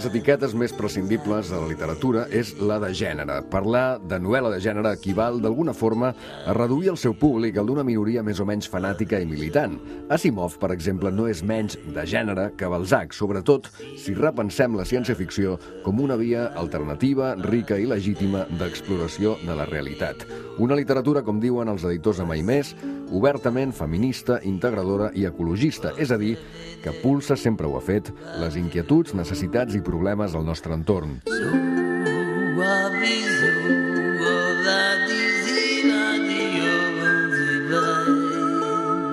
[0.00, 3.34] les etiquetes més prescindibles de la literatura és la de gènere.
[3.52, 6.14] Parlar de novel·la de gènere equival d'alguna forma
[6.48, 9.74] a reduir el seu públic al d'una minoria més o menys fanàtica i militant.
[10.08, 13.68] Asimov, per exemple, no és menys de gènere que Balzac, sobretot
[14.00, 20.24] si repensem la ciència-ficció com una via alternativa, rica i legítima d'exploració de la realitat.
[20.64, 22.72] Una literatura, com diuen els editors de Mai Més,
[23.12, 26.38] obertament feminista, integradora i ecologista, és a dir,
[26.82, 31.20] que pulsa, sempre ho ha fet, les inquietuds, necessitats i problemes del nostre entorn.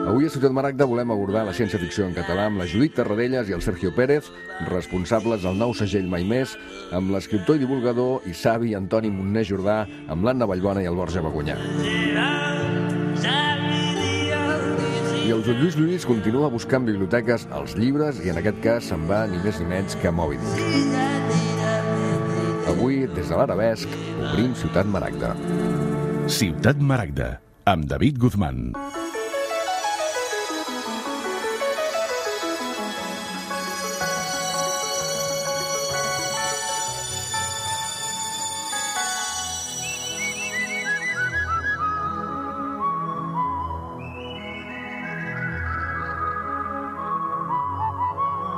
[0.07, 3.55] Avui a Ciutat Maragda volem abordar la ciència-ficció en català amb la Judit Tarradellas i
[3.57, 4.31] el Sergio Pérez,
[4.71, 6.55] responsables del nou segell Mai Més,
[6.95, 11.21] amb l'escriptor i divulgador i savi Antoni Montner Jordà, amb l'Anna Vallbona i el Borja
[11.21, 11.59] Bagunyà.
[15.27, 19.01] I el Joan Lluís Lluís continua buscant biblioteques als llibres i en aquest cas se'n
[19.09, 20.61] va ni més ni menys que a Moby Dick.
[22.71, 23.91] Avui, des de l'Arabesc,
[24.29, 25.33] obrim Ciutat Maragda.
[26.31, 27.33] Ciutat Maragda,
[27.67, 28.71] amb David Guzmán.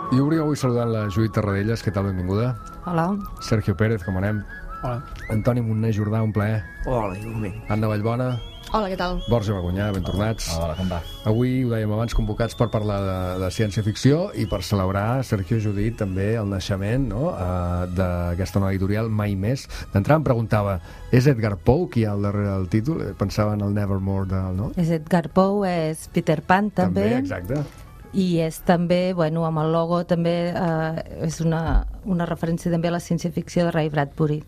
[0.10, 2.56] I obrim avui saludant la Judit Tarradellas, què tal, benvinguda?
[2.90, 3.12] Hola.
[3.46, 4.42] Sergio Pérez, com anem?
[4.82, 5.04] Hola.
[5.30, 6.64] Antoni Montner Jordà, un plaer.
[6.90, 7.60] Hola, igualment.
[7.70, 8.32] Anna Vallbona,
[8.70, 9.16] Hola, què tal?
[9.26, 10.52] Borja Bagunyà, ben tornats.
[10.54, 11.00] Hola, com va?
[11.30, 15.98] Avui, ho dèiem abans, convocats per parlar de, de ciència-ficció i per celebrar, Sergio Judit,
[15.98, 17.32] també el naixement no?
[17.32, 19.66] uh, d'aquesta nova editorial, Mai Més.
[19.90, 20.78] D'entrada em preguntava,
[21.10, 23.02] és Edgar Poe qui hi ha al darrere del títol?
[23.18, 24.58] Pensava en el Nevermore del...
[24.62, 24.72] No?
[24.78, 27.10] És Edgar Poe, és Peter Pan, també.
[27.10, 27.89] També, exacte.
[28.14, 32.96] I és també, bueno, amb el logo també eh, és una, una referència també a
[32.96, 34.40] la ciència-ficció de Ray Bradbury.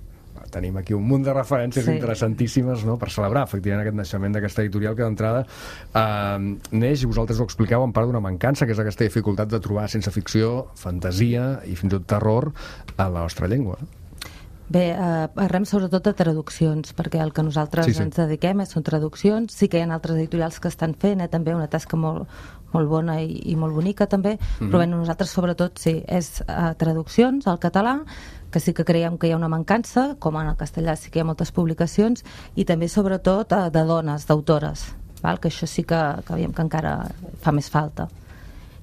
[0.52, 1.94] Tenim aquí un munt de referències Sí.
[1.94, 2.98] interessantíssimes no?
[3.00, 7.86] per celebrar efectivament aquest naixement d'aquesta editorial que d'entrada eh, neix, i vosaltres ho expliqueu,
[7.86, 11.94] en part d'una mancança, que és aquesta dificultat de trobar sense ficció, fantasia i fins
[11.94, 12.52] i tot terror
[12.98, 13.78] a la nostra llengua.
[14.72, 18.04] Bé, eh, parlem sobretot de traduccions, perquè el que nosaltres Sí, sí, sí.
[18.04, 18.08] sí.
[18.08, 19.52] ens dediquem és, són traduccions.
[19.52, 22.28] Sí que hi ha altres editorials que estan fent eh, també una tasca molt,
[22.74, 24.70] molt bona i, i molt bonica també, mm -hmm.
[24.72, 28.04] però bé, nosaltres sobretot sí, és eh, traduccions al català,
[28.52, 31.20] que sí que creiem que hi ha una mancança, com en el castellà sí que
[31.20, 32.24] hi ha moltes publicacions,
[32.56, 35.40] i també sobretot eh, de dones, d'autores, val?
[35.40, 37.12] que això sí que, que veiem que encara
[37.42, 38.08] fa més falta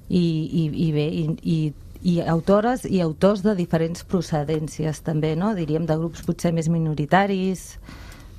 [0.09, 1.57] i, i, i bé, i, i,
[2.01, 5.53] i autores i autors de diferents procedències també, no?
[5.55, 7.75] diríem de grups potser més minoritaris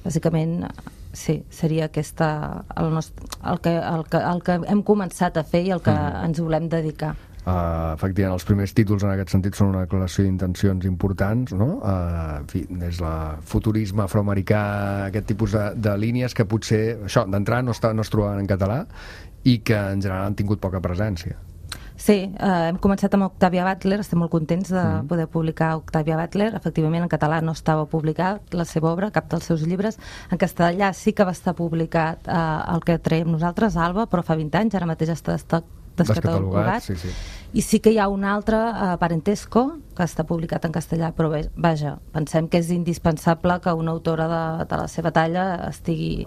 [0.04, 0.64] bàsicament
[1.12, 5.64] sí, seria aquesta el, nostre, el, que, el, que, el que hem començat a fer
[5.66, 6.24] i el que Mhm.
[6.30, 10.84] ens volem dedicar Uh, efectivament, els primers títols en aquest sentit són una declaració d'intencions
[10.84, 11.78] importants, no?
[11.80, 17.24] Uh, en fi, des la futurisme afroamericà, aquest tipus de, de línies que potser, això,
[17.24, 18.82] d'entrada no, està, no es trobaven en català
[19.48, 21.38] i que en general han tingut poca presència.
[22.00, 25.06] Sí, eh, hem començat amb Octavia Butler, estem molt contents de Mhm.
[25.06, 26.54] poder publicar Octavia Butler.
[26.54, 29.98] Efectivament, en català no estava publicat la seva obra, cap dels seus llibres.
[30.30, 34.34] En castellà sí que va estar publicat eh, el que traiem nosaltres, Alba, però fa
[34.34, 35.62] 20 anys, ara mateix està
[35.96, 36.82] descatalogat.
[36.82, 37.08] sí, sí.
[37.52, 41.28] I sí que hi ha un altre, uh, Parentesco, que està publicat en castellà, però
[41.28, 46.26] bé, vaja, pensem que és indispensable que una autora de, de la seva talla estigui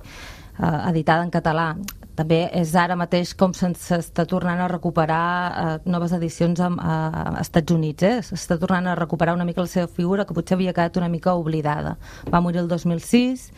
[0.59, 1.77] uh, editada en català.
[2.15, 6.97] També és ara mateix com se'ns està tornant a recuperar uh, noves edicions a, a,
[7.37, 8.19] a Estats Units, eh?
[8.21, 11.33] s'està tornant a recuperar una mica la seva figura, que potser havia quedat una mica
[11.33, 11.97] oblidada.
[12.29, 13.49] Va morir el 2006,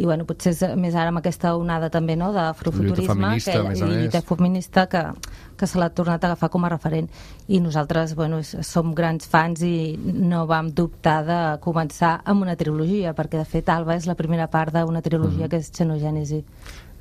[0.00, 3.84] i bueno, potser és més ara amb aquesta onada també no, d'afrofuturisme que, més i
[3.84, 5.02] lluita feminista que,
[5.60, 7.10] que se l'ha tornat a agafar com a referent
[7.52, 13.12] i nosaltres bueno, som grans fans i no vam dubtar de començar amb una trilogia
[13.18, 15.50] perquè de fet Alba és la primera part d'una trilogia Mhm.
[15.50, 16.44] que és Xenogènesi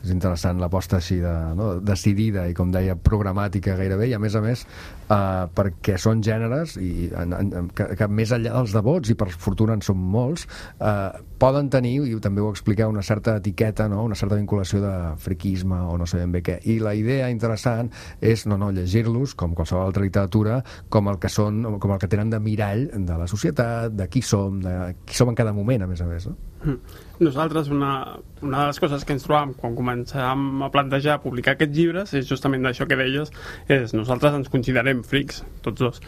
[0.03, 4.35] És interessant l'aposta així de, no, decidida i, com deia, programàtica gairebé, i a més
[4.37, 9.11] a més eh, perquè són gèneres i en, en, que, que més enllà dels devots,
[9.11, 10.45] i per fortuna en són molts,
[10.79, 14.03] eh, poden tenir, i també ho expliqueu, una certa etiqueta, no?
[14.07, 16.59] una certa vinculació de friquisme o no sé ben bé què.
[16.71, 17.91] I la idea interessant
[18.21, 22.11] és no, no, llegir-los, com qualsevol altra literatura, com el que són, com el que
[22.11, 25.83] tenen de mirall de la societat, de qui som, de qui som en cada moment,
[25.83, 26.29] a més a més.
[26.29, 26.48] No?
[27.19, 31.75] Nosaltres, una, una de les coses que ens trobàvem quan començàvem a plantejar publicar aquests
[31.75, 33.31] llibres és justament d'això que deies,
[33.67, 36.03] és nosaltres ens considerem frics, tots dos.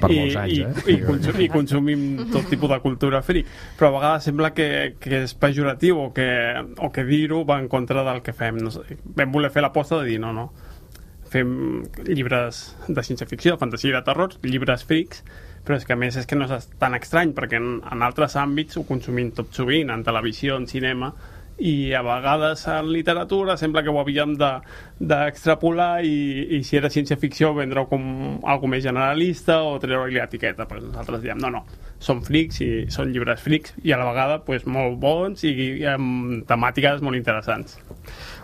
[0.00, 0.84] Per I, molts anys, i, eh?
[0.92, 2.00] I, consum, I consumim
[2.34, 4.68] tot tipus de cultura fric, però a vegades sembla que,
[5.00, 6.26] que és pejoratiu o que,
[6.82, 8.58] o que dir-ho va en contra del que fem.
[8.60, 10.48] No sé, vam voler fer l'aposta de dir no, no,
[11.30, 15.22] fem llibres de ciència-ficció, de fantasia i de terror, llibres frics,
[15.66, 18.36] però és que a més és que no és tan estrany, perquè en, en altres
[18.38, 21.10] àmbits ho consumim tot sovint, en televisió, en cinema,
[21.58, 26.90] i a vegades en literatura sembla que ho havíem d'extrapolar de, i, i si era
[26.92, 28.02] ciència-ficció vendre com
[28.44, 31.64] algo més generalista o treure-li l'etiqueta, però nosaltres diem no, no,
[31.98, 35.86] són frics i són llibres frics i a la vegada pues, molt bons i, i
[35.88, 37.78] amb temàtiques molt interessants.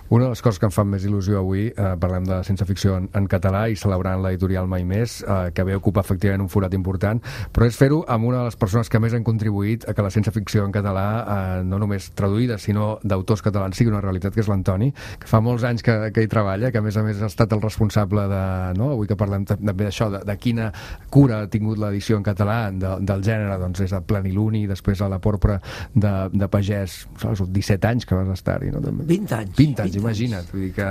[0.09, 2.97] Una de les coses que em fan més il·lusió avui, eh, parlem de ciència ficció
[2.99, 6.75] en, en català i celebrant l'editorial Mai Més, eh, que ve ocupar efectivament un forat
[6.77, 7.23] important,
[7.53, 10.11] però és fer-ho amb una de les persones que més han contribuït a que la
[10.13, 14.43] ciència ficció en català, eh, no només traduïda, sinó d'autors catalans, sigui una realitat, que
[14.45, 17.23] és l'Antoni, que fa molts anys que, que hi treballa, que a més a més
[17.23, 18.43] ha estat el responsable de,
[18.77, 18.91] no?
[18.93, 20.69] avui que parlem també d'això, de, de quina
[21.11, 25.09] cura ha tingut l'edició en català de, del gènere, doncs és a Planiluni, després a
[25.09, 25.57] la porpra
[25.95, 28.85] de, de Pagès, saps, 17 anys que vas estar-hi, no?
[28.85, 29.09] També.
[29.09, 29.57] 20 anys.
[29.57, 30.89] 20 anys, imagina't, vull dir que,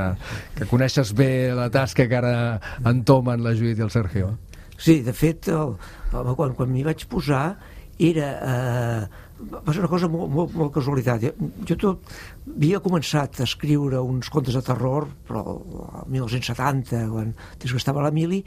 [0.58, 2.36] que coneixes bé la tasca que ara
[2.88, 4.36] entomen la Judit i el Sergio.
[4.82, 5.76] Sí, de fet, el,
[6.16, 7.46] el, quan, quan m'hi vaig posar
[8.02, 8.32] era...
[8.42, 11.24] Eh, va ser una cosa molt, molt, molt casualitat.
[11.66, 12.12] Jo tot,
[12.46, 15.42] havia començat a escriure uns contes de terror, però
[16.04, 18.44] el 1970, quan des que estava a l'Emili,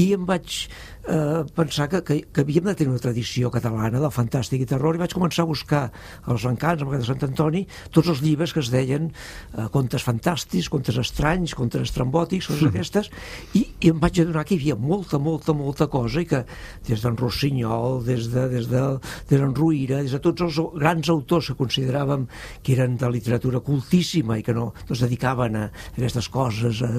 [0.00, 0.62] i em vaig
[1.08, 4.96] eh, pensar que, que, que havíem de tenir una tradició catalana del fantàstic i terror,
[4.96, 5.82] i vaig començar a buscar
[6.28, 7.64] als encants, amb de Sant Antoni,
[7.94, 13.10] tots els llibres que es deien eh, contes fantàstics, contes estranys, contes estrambòtics, coses aquestes,
[13.58, 16.44] i, i em vaig adonar que hi havia molta, molta, molta cosa, i que
[16.88, 18.84] des d'en Rossinyol, des de, des de,
[19.30, 22.28] des d'en Ruïra, des de tots els grans autors que consideràvem
[22.62, 25.66] que eren de literatura cultíssima i que no, no es dedicaven a
[25.96, 26.92] aquestes coses a,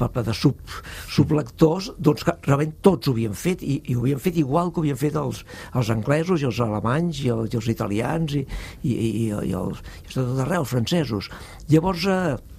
[0.00, 0.58] a, de sub,
[1.12, 4.80] sublectors, doncs que realment tots ho havien fet i, i ho havien fet igual que
[4.80, 5.42] ho havien fet els,
[5.74, 8.46] els anglesos i els alemanys i els, i els italians i,
[8.82, 11.30] i, i, i els, i tot arreu, els francesos.
[11.72, 12.52] Llavors, eh,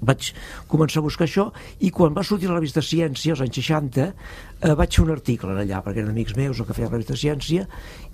[0.00, 0.30] vaig
[0.70, 1.48] començar a buscar això
[1.82, 4.12] i quan va sortir la revista Ciència als anys 60
[4.60, 7.66] eh, vaig fer un article allà perquè eren amics meus el que feia revista Ciència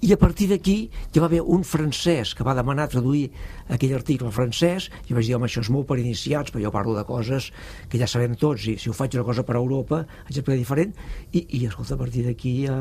[0.05, 0.77] i a partir d'aquí
[1.15, 3.31] ja va haver un francès que va demanar traduir
[3.73, 6.97] aquell article francès i vaig dir home això és molt per iniciats però jo parlo
[6.97, 7.51] de coses
[7.89, 10.93] que ja sabem tots i si ho faig una cosa per Europa haig de diferent.
[11.33, 12.77] I, i escolta a partir d'aquí ja,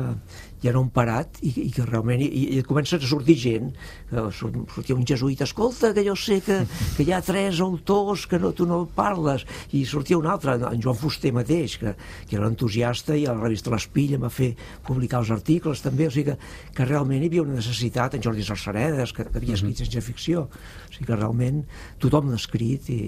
[0.62, 2.28] ja no han parat i, i que realment i,
[2.58, 3.72] i comença a sortir gent
[4.10, 6.60] que sortia un jesuïta escolta que jo sé que,
[6.96, 10.82] que hi ha tres autors que no, tu no parles i sortia un altre, en
[10.82, 11.94] Joan Fuster mateix que,
[12.28, 14.52] que era entusiasta i a la revista l'Espill em va fer
[14.86, 16.36] publicar els articles també, o sigui que,
[16.74, 20.46] que realment hi havia una necessitat, en Jordi Sarsaredes que, que havia escrit ciència ficció
[20.48, 21.64] o sigui que realment
[22.02, 23.02] tothom l'ha escrit i,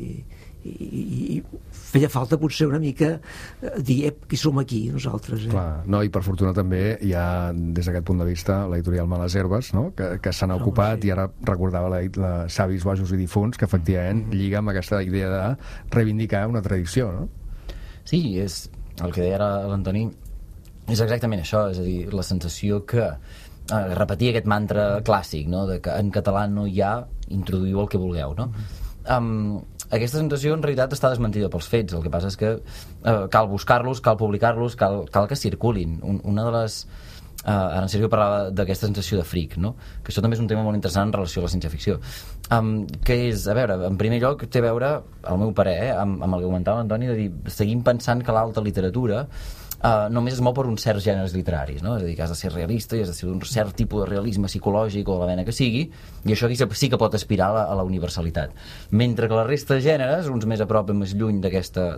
[0.67, 1.01] i,
[1.37, 1.37] i
[1.71, 5.53] feia falta potser una mica eh, dir ep, qui som aquí nosaltres eh?
[5.53, 9.37] Clar, no, i per fortuna també hi ha des d'aquest punt de vista l'editorial Males
[9.39, 9.89] Herbes no?
[9.97, 11.11] que, que s'han ocupat sí.
[11.11, 14.43] i ara recordava la, la Savis, Bojos i Difunts que efectivament mm -hmm.
[14.43, 15.45] lliga amb aquesta idea de
[15.91, 17.29] reivindicar una tradició no?
[18.05, 18.71] Sí, és
[19.03, 20.09] el que deia ara l'Antoni
[20.87, 25.67] és exactament això, és a dir, la sensació que eh, repetir aquest mantra clàssic, no?
[25.67, 26.99] de que en català no hi ha,
[27.35, 28.51] introduïu el que vulgueu, no?
[29.07, 33.19] Um, aquesta sensació en realitat està desmentida pels fets, el que passa és que eh,
[33.31, 36.01] cal buscar-los, cal publicar-los, cal, cal que circulin.
[36.03, 36.81] Un, una de les...
[37.47, 39.77] Eh, ara en Sergio parlava d'aquesta sensació de fric, no?
[40.03, 42.01] que això també és un tema molt interessant en relació a la ciència-ficció.
[42.51, 42.73] Um,
[43.07, 44.91] que és, a veure, en primer lloc té a veure,
[45.23, 48.35] al meu parer, eh, amb, amb el que comentava l'Antoni, de dir, seguim pensant que
[48.35, 49.23] l'alta literatura
[49.83, 51.97] uh, només es mou per uns certs gèneres literaris, no?
[51.99, 54.05] És a dir, que has de ser realista i has de ser d'un cert tipus
[54.05, 55.87] de realisme psicològic o de la mena que sigui,
[56.25, 58.55] i això aquí sí que pot aspirar a la, a la universalitat.
[58.91, 61.97] Mentre que la resta de gèneres, uns més a prop i més lluny d'aquesta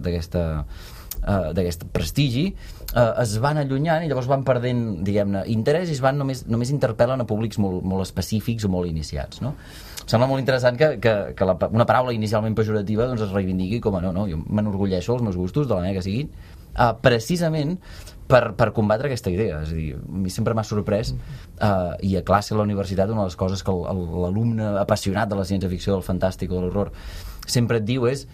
[1.27, 6.03] uh, d'aquest prestigi uh, es van allunyant i llavors van perdent diguem-ne interès i es
[6.05, 9.55] van només, només interpel·len a públics molt, molt específics o molt iniciats no?
[10.05, 13.99] sembla molt interessant que, que, que la, una paraula inicialment pejorativa doncs es reivindiqui com
[13.99, 16.33] a no, no, jo m'enorgulleixo els meus gustos de la manera que siguin
[16.79, 17.77] uh, precisament
[18.29, 19.63] per, per combatre aquesta idea.
[19.65, 21.15] És a dir, a mi sempre m'ha sorprès,
[21.59, 25.39] uh, i a classe a la universitat, una de les coses que l'alumne apassionat de
[25.39, 26.93] la ciència-ficció, del fantàstic o de l'horror,
[27.49, 28.27] sempre et diu és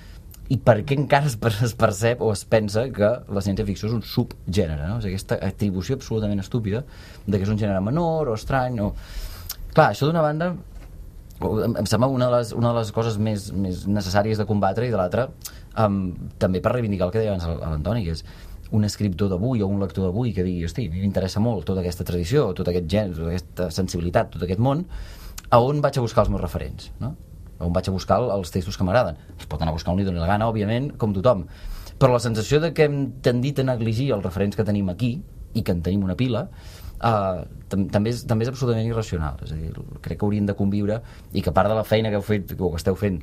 [0.53, 4.05] i per què encara es, es percep o es pensa que la ciència-ficció és un
[4.05, 4.99] subgènere, no?
[5.01, 6.83] És aquesta atribució absolutament estúpida
[7.25, 8.93] de que és un gènere menor o estrany o...
[9.75, 10.53] Clar, això d'una banda
[11.45, 14.93] em sembla una de les, una de les coses més, més necessàries de combatre i
[14.93, 15.27] de l'altra
[15.81, 16.01] um,
[16.39, 18.25] també per reivindicar el que deia abans l'Antoni que és
[18.75, 22.49] un escriptor d'avui o un lector d'avui que digui, hosti, m'interessa molt tota aquesta tradició,
[22.57, 24.83] tot aquest gènere, tota aquesta sensibilitat, tot aquest món,
[25.51, 27.15] a on vaig a buscar els meus referents, no?
[27.63, 29.21] on vaig a buscar els textos que m'agraden.
[29.39, 31.45] Es pot anar a buscar on li doni la gana, òbviament, com tothom.
[32.01, 35.15] Però la sensació de que hem tendit a negligir els referents que tenim aquí,
[35.55, 36.49] i que en tenim una pila,
[36.99, 39.39] uh, també, és, també és absolutament irracional.
[39.47, 39.71] És a dir,
[40.03, 41.01] crec que hauríem de conviure
[41.33, 43.23] i que part de la feina que heu fet, o que esteu fent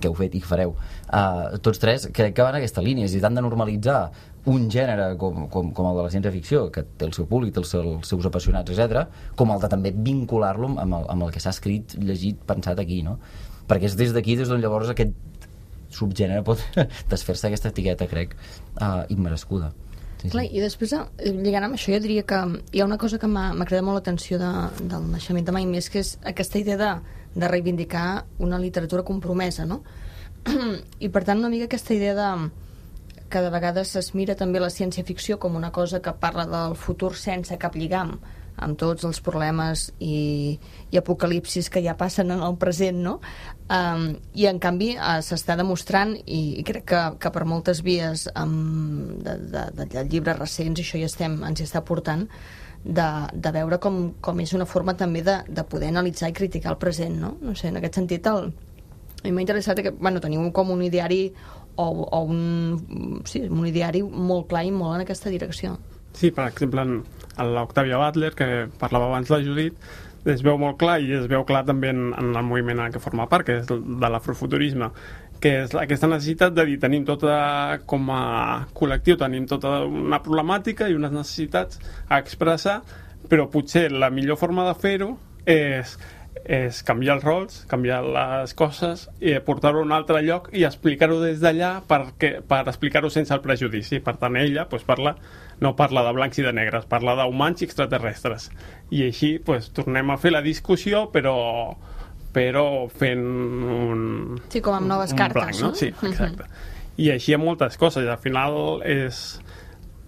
[0.00, 3.06] que heu fet i que fareu, uh, tots tres, crec que van en aquesta línia,
[3.06, 4.00] és a dir, de normalitzar
[4.46, 7.62] un gènere com, com, com el de la ciència-ficció, que té el seu públic, té
[7.62, 9.06] els, els seus apassionats, etc,
[9.38, 13.00] com el de també vincular-lo amb, el, amb el que s'ha escrit, llegit, pensat aquí,
[13.06, 13.18] no?
[13.66, 15.16] Perquè és des d'aquí, des d'on llavors aquest
[15.96, 16.62] subgènere pot
[17.10, 18.38] desfer-se aquesta etiqueta, crec,
[18.78, 19.72] uh, immerescuda.
[20.20, 22.38] Sí, Clar, i després, eh, lligant amb això, jo diria que
[22.72, 25.90] hi ha una cosa que m'ha cridat molt l'atenció de, del naixement de Mai Més,
[25.92, 26.92] que és aquesta idea de,
[27.36, 29.82] de reivindicar una literatura compromesa, no?
[31.04, 32.30] I per tant, una mica aquesta idea de
[33.28, 37.12] que de vegades es mira també la ciència-ficció com una cosa que parla del futur
[37.18, 38.16] sense cap lligam
[38.56, 40.56] amb tots els problemes i,
[40.88, 43.18] i apocalipsis que ja passen en el present, no?
[43.68, 48.28] Um, I, en canvi, uh, s'està demostrant, i, i crec que, que per moltes vies
[48.32, 52.24] um, de, de, de, llibres recents, això ja estem, ens hi està portant,
[52.86, 56.72] de, de veure com, com és una forma també de, de poder analitzar i criticar
[56.74, 57.34] el present, no?
[57.42, 58.52] No sé, en aquest sentit, el,
[59.18, 61.24] a mi m'ha interessat que, bueno, teniu com un ideari
[61.76, 65.76] o, o un, sí, un ideari molt clar i molt en aquesta direcció.
[66.16, 67.00] Sí, per exemple, en,
[67.52, 68.46] l'Octavia Butler, que
[68.80, 69.76] parlava abans la Judit,
[70.26, 73.02] es veu molt clar i es veu clar també en, en el moviment en què
[73.02, 74.88] forma part, que és de l'afrofuturisme,
[75.40, 77.36] que és aquesta necessitat de dir tenim tota,
[77.88, 82.80] com a col·lectiu, tenim tota una problemàtica i unes necessitats a expressar,
[83.30, 85.14] però potser la millor forma de fer-ho
[85.46, 85.96] és
[86.46, 91.18] és canviar els rols, canviar les coses i portar-ho a un altre lloc i explicar-ho
[91.22, 93.98] des d'allà per, per explicar-ho sense el prejudici.
[94.04, 95.16] Per tant, ella pues, parla,
[95.60, 98.50] no parla de blancs i de negres, parla d'humans i extraterrestres.
[98.94, 101.36] I així pues, tornem a fer la discussió, però
[102.36, 104.00] però fent un...
[104.52, 105.74] Sí, com amb noves cartes, blanc, no?
[105.78, 106.44] Sí, exacte.
[106.44, 106.72] Uh -huh.
[106.96, 109.40] I així hi ha moltes coses, al final és,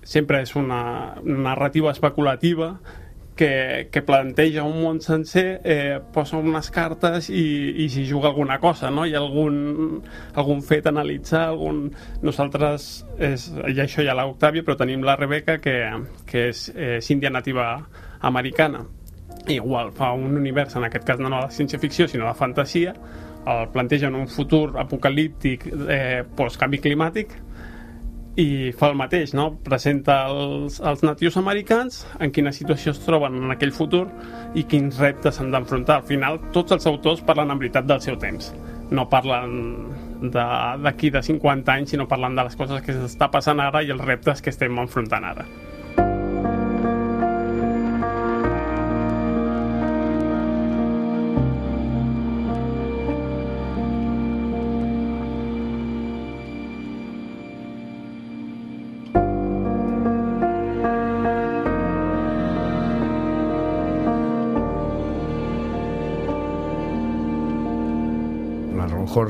[0.02, 2.78] sempre és una narrativa especulativa
[3.36, 8.58] que, que planteja un món sencer, eh, posa unes cartes i, i s'hi juga alguna
[8.58, 9.06] cosa, no?
[9.06, 10.02] Hi ha algun,
[10.34, 11.92] algun fet a analitzar, algun...
[12.22, 15.78] Nosaltres, és, i això hi ha l'Octàvia, però tenim la Rebeca, que,
[16.26, 17.86] que és, eh, és índia nativa
[18.20, 18.84] americana.
[19.48, 22.92] Igual, fa un univers, en aquest cas no de ciència-ficció, sinó de fantasia,
[23.48, 27.32] el planteja en un futur apocalíptic eh, post-canvi climàtic,
[28.38, 29.48] i fa el mateix, no?
[29.66, 34.04] presenta els, els natius americans en quina situació es troben en aquell futur
[34.54, 35.98] i quins reptes s'han d'enfrontar.
[35.98, 38.52] Al final, tots els autors parlen en veritat del seu temps.
[38.94, 39.56] No parlen
[40.30, 43.90] d'aquí de, de 50 anys, sinó parlen de les coses que s'està passant ara i
[43.94, 45.48] els reptes que estem enfrontant ara.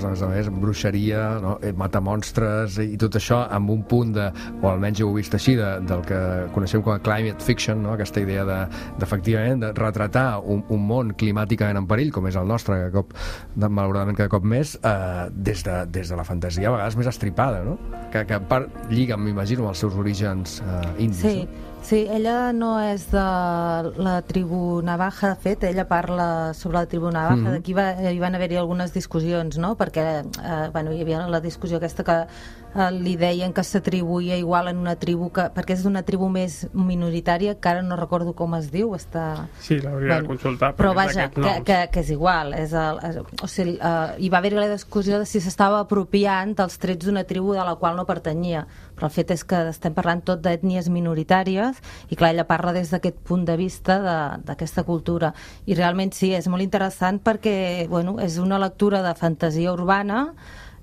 [0.08, 1.56] Horrors, a més bruixeria, no?
[1.62, 4.28] Eh, matar monstres i tot això amb un punt de,
[4.62, 6.18] o almenys ho he vist així, de, del que
[6.54, 7.94] coneixem com a climate fiction, no?
[7.94, 12.48] aquesta idea d'efectivament de, de retratar un, un món climàticament en perill, com és el
[12.48, 13.14] nostre, que cop,
[13.54, 17.10] de, malauradament cada cop més, eh, des, de, des de la fantasia a vegades més
[17.10, 17.78] estripada, no?
[18.12, 21.24] que, que en part lliga, m'imagino, amb els seus orígens eh, indis.
[21.24, 21.67] Sí, no?
[21.82, 23.22] Sí, ella no és de
[23.96, 27.52] la tribu Navaja, de fet, ella parla sobre la tribu Navaja, mm -hmm.
[27.52, 31.78] d'aquí va, hi van haver-hi algunes discussions, no?, perquè eh, bueno, hi havia la discussió
[31.78, 32.26] aquesta que
[32.74, 36.60] eh, li deien que s'atribuïa igual en una tribu, que, perquè és d'una tribu més
[36.72, 39.48] minoritària, que ara no recordo com es diu, està...
[39.60, 40.74] Sí, l'hauria bueno, de consultar.
[40.78, 44.42] Però vaja, que, que, que és igual, és el, és, o sigui, eh, hi va
[44.42, 48.06] haver-hi la discussió de si s'estava apropiant dels trets d'una tribu de la qual no
[48.08, 48.66] pertanyia,
[48.98, 51.78] però el fet és que estem parlant tot d'ètnies minoritàries
[52.10, 53.98] i clar, ella parla des d'aquest punt de vista
[54.42, 55.32] d'aquesta cultura
[55.66, 60.32] i realment sí, és molt interessant perquè bueno, és una lectura de fantasia urbana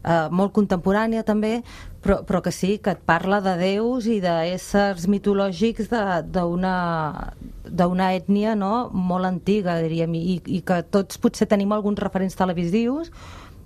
[0.05, 1.59] eh, molt contemporània també,
[2.05, 5.89] però, però que sí, que et parla de déus i d'éssers mitològics
[6.35, 13.11] d'una ètnia no, molt antiga, diríem, i, i que tots potser tenim alguns referents televisius,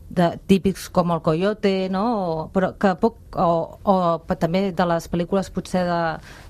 [0.10, 2.03] de, típics com el Coyote, no?
[2.17, 6.01] O, però que poc, o, o també de les pel·lícules potser de,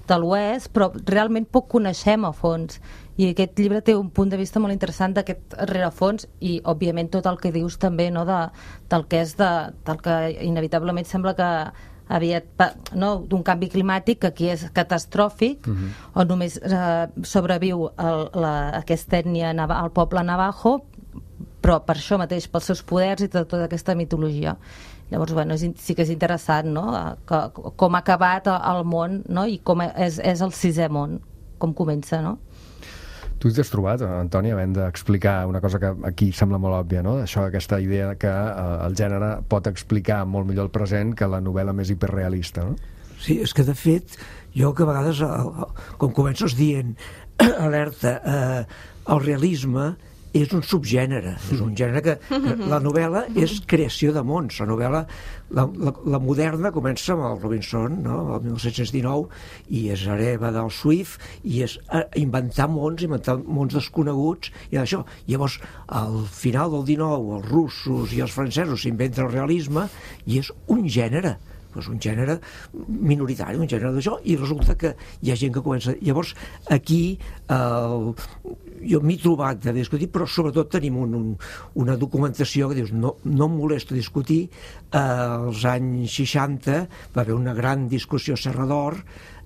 [0.08, 2.80] de l'Oest, però realment poc coneixem a fons.
[3.20, 7.28] I aquest llibre té un punt de vista molt interessant d'aquest rerefons i, òbviament, tot
[7.28, 8.40] el que dius també no, de,
[8.92, 9.50] del que és de,
[9.88, 11.50] del que inevitablement sembla que
[12.10, 12.64] aviat,
[12.98, 15.84] no, d'un canvi climàtic que aquí és catastròfic, uh mhm.
[15.86, 16.22] -huh.
[16.22, 20.82] on només eh, sobreviu el, la, aquesta ètnia, el poble navajo,
[21.62, 24.58] però per això mateix, pels seus poders i tota aquesta mitologia.
[25.12, 29.46] Llavors, bueno, és, sí que és interessant, no?, que, com ha acabat el món, no?,
[29.46, 31.20] i com és, és el sisè món,
[31.58, 32.38] com comença, no?
[33.40, 37.16] Tu t'hi has trobat, Antoni, havent d'explicar una cosa que aquí sembla molt òbvia, no?
[37.24, 41.40] Això, aquesta idea que eh, el gènere pot explicar molt millor el present que la
[41.44, 42.76] novel·la més hiperrealista, no?
[43.20, 44.18] Sí, és que de fet,
[44.56, 45.70] jo que a vegades, eh,
[46.02, 46.98] com comences dient,
[47.68, 48.62] alerta, eh,
[49.16, 49.94] el realisme
[50.36, 52.16] és un subgènere, és un gènere que,
[52.70, 55.02] la novel·la és creació de mons, la novel·la,
[55.58, 59.28] la, la, la moderna comença amb el Robinson, no?, el 1719,
[59.74, 65.02] i és hereva del Swift, i és eh, inventar mons, inventar mons desconeguts, i això.
[65.30, 69.90] Llavors, al final del 19, els russos i els francesos s'inventen el realisme,
[70.30, 71.38] i és un gènere,
[71.74, 72.40] doncs un gènere
[72.88, 75.98] minoritari, un gènere d'això, i resulta que hi ha gent que comença...
[76.02, 76.36] Llavors,
[76.70, 77.02] aquí
[77.50, 78.14] eh,
[78.84, 81.34] jo m'he trobat de discutir, però sobretot tenim un, un,
[81.82, 84.46] una documentació que dius, no, no em molesta discutir,
[84.92, 86.80] eh, als anys 60
[87.16, 89.00] va haver una gran discussió a Serra d'Or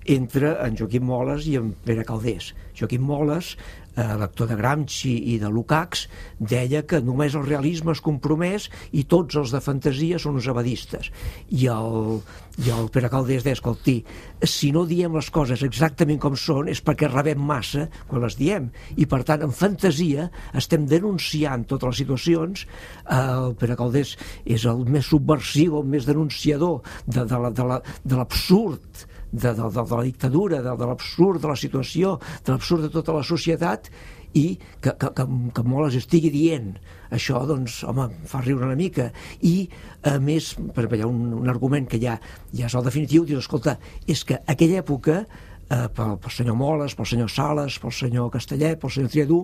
[0.05, 2.51] entre en Joaquim Moles i en Pere Caldés.
[2.77, 3.53] Joaquim Moles
[3.95, 6.07] lector de Gramsci i de Lukács,
[6.39, 11.11] deia que només el realisme és compromès i tots els de fantasia són uns abadistes.
[11.53, 12.19] I el,
[12.65, 13.99] i el Pere Caldés deia, escolti,
[14.41, 18.71] si no diem les coses exactament com són és perquè rebem massa quan les diem.
[18.97, 22.65] I per tant, en fantasia estem denunciant totes les situacions.
[23.05, 27.81] Eh, el Pere Caldés és el més subversiu, el més denunciador de, de l'absurd la,
[28.03, 32.85] de de, de, de, de la dictadura, de, de l'absurd de la situació, de l'absurd
[32.85, 33.89] de tota la societat,
[34.33, 36.73] i que, que, que, que molt es estigui dient
[37.13, 39.11] això, doncs, home, fa riure una mica.
[39.45, 39.67] I,
[40.09, 42.17] a més, per exemple, hi ha un, un argument que ja,
[42.53, 43.77] ja és el definitiu, dius, escolta,
[44.09, 48.81] és que aquella època eh, pel, pel senyor Moles, pel senyor Sales, pel senyor Castellet,
[48.81, 49.39] pel senyor Triadú,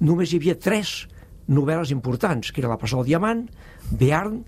[0.00, 1.02] només hi havia tres
[1.50, 3.44] novel·les importants, que era La Passó del Diamant,
[3.90, 4.40] Bearn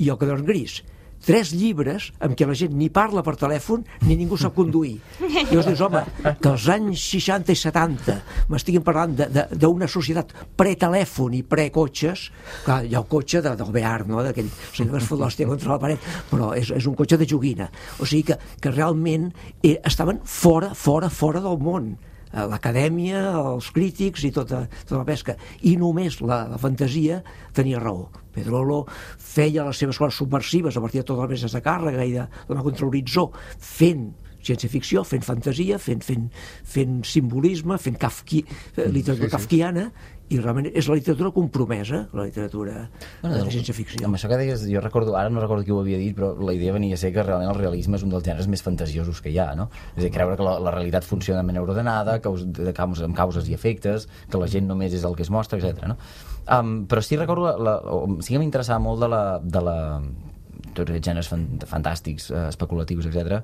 [0.00, 0.80] i El Cadern Gris
[1.24, 4.96] tres llibres amb què la gent ni parla per telèfon ni ningú sap conduir.
[5.20, 6.02] I llavors dius, home,
[6.40, 8.18] que als anys 60 i 70
[8.52, 9.16] m'estiguin parlant
[9.52, 12.28] d'una societat pre-telèfon i pre-cotxes,
[12.64, 15.48] clar, hi ha el cotxe de, del Bear, no?, d'aquell senyor que es fot l'hòstia
[15.50, 17.70] contra la paret, però és, és un cotxe de joguina.
[17.98, 19.30] O sigui que, que realment
[19.62, 21.94] eh, estaven fora, fora, fora del món
[22.30, 23.24] l'acadèmia,
[23.56, 25.34] els crítics i tota, tota la pesca.
[25.66, 27.24] I només la, la fantasia
[27.56, 28.08] tenia raó.
[28.34, 28.84] Pedrolo
[29.18, 32.26] feia les seves coses subversives a partir de totes les meses de càrrega i de
[32.48, 36.30] donar contra l'horitzó, fent ciència-ficció, fent fantasia, fent, fent,
[36.64, 38.44] fent simbolisme, fent kafki,
[38.76, 39.36] eh, literatura sí, sí.
[39.36, 39.90] kafkiana,
[40.30, 42.84] i realment és la literatura compromesa, la literatura
[43.20, 44.04] bueno, de ciència-ficció.
[44.06, 46.54] Amb això que deies, jo recordo, ara no recordo qui ho havia dit, però la
[46.54, 49.32] idea venia a ser que realment el realisme és un dels gèneres més fantasiosos que
[49.34, 49.66] hi ha, no?
[49.96, 53.02] És a dir, creure que la, la realitat funciona de manera ordenada, caus, de, causes,
[53.08, 55.90] amb causes i efectes, que la gent només és el que es mostra, etc.
[55.90, 55.98] no?
[56.50, 59.78] Um, però sí recordo, la, la, sí que m'interessava molt de la, de la
[60.76, 61.30] tots aquests gèneres
[61.70, 63.40] fantàstics, uh, especulatius, etc.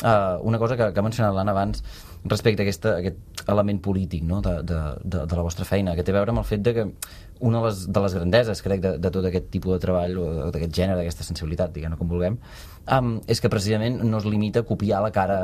[0.00, 1.82] Uh, una cosa que, que ha mencionat l'Anna abans
[2.24, 4.40] respecte a, aquesta, a aquest element polític no?
[4.44, 6.76] de, de, de, de la vostra feina, que té a veure amb el fet de
[6.76, 6.86] que
[7.40, 10.30] una de les, de les grandeses, crec, de, de tot aquest tipus de treball, o
[10.52, 12.36] d'aquest gènere, d'aquesta sensibilitat, diguem-ne com vulguem,
[12.92, 15.40] um, és que precisament no es limita a copiar la cara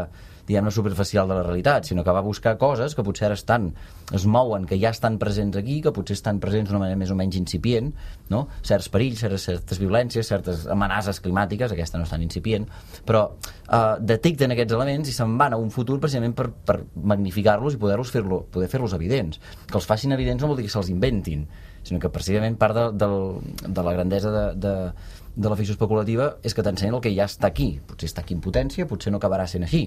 [0.47, 3.73] diguem-ne, superficial de la realitat, sinó que va buscar coses que potser ara estan,
[4.15, 7.19] es mouen, que ja estan presents aquí, que potser estan presents d'una manera més o
[7.19, 7.93] menys incipient,
[8.31, 8.47] no?
[8.67, 12.67] certs perills, certes, certes violències, certes amenaces climàtiques, aquesta no és tan incipient,
[13.07, 17.77] però eh, detecten aquests elements i se'n van a un futur precisament per, per magnificar-los
[17.77, 19.41] i poder-los fer-lo poder fer-los evidents.
[19.67, 21.47] Que els facin evidents no vol dir que se'ls inventin,
[21.87, 23.09] sinó que precisament part de, de,
[23.67, 24.75] de la grandesa de, de,
[25.37, 27.77] de la ficció especulativa és que t'ensenyen el que ja està aquí.
[27.87, 29.85] Potser està aquí en potència, potser no acabarà sent així,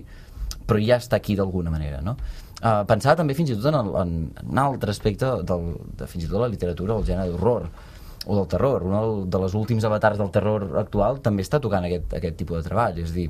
[0.70, 2.16] però ja està aquí d'alguna manera, no?
[2.60, 4.10] Uh, pensava també fins i tot en, el, en,
[4.42, 7.70] en un altre aspecte del, de fins i tot la literatura, el gènere d'horror
[8.26, 8.84] o del terror.
[8.84, 12.68] Un de les últims avatars del terror actual també està tocant aquest, aquest tipus de
[12.68, 13.30] treball, és dir,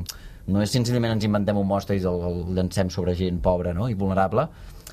[0.49, 3.85] no és senzillament ens inventem un monstre i el, el llancem sobre gent pobra no?
[3.89, 4.47] i vulnerable,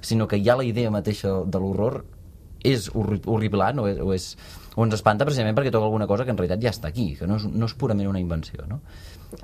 [0.04, 2.02] sinó que ja la idea mateixa de l'horror
[2.66, 4.30] és horripilant o és, o, és,
[4.74, 7.28] o ens espanta precisament perquè toca alguna cosa que en realitat ja està aquí, que
[7.28, 8.66] no és, no és purament una invenció.
[8.68, 8.80] No?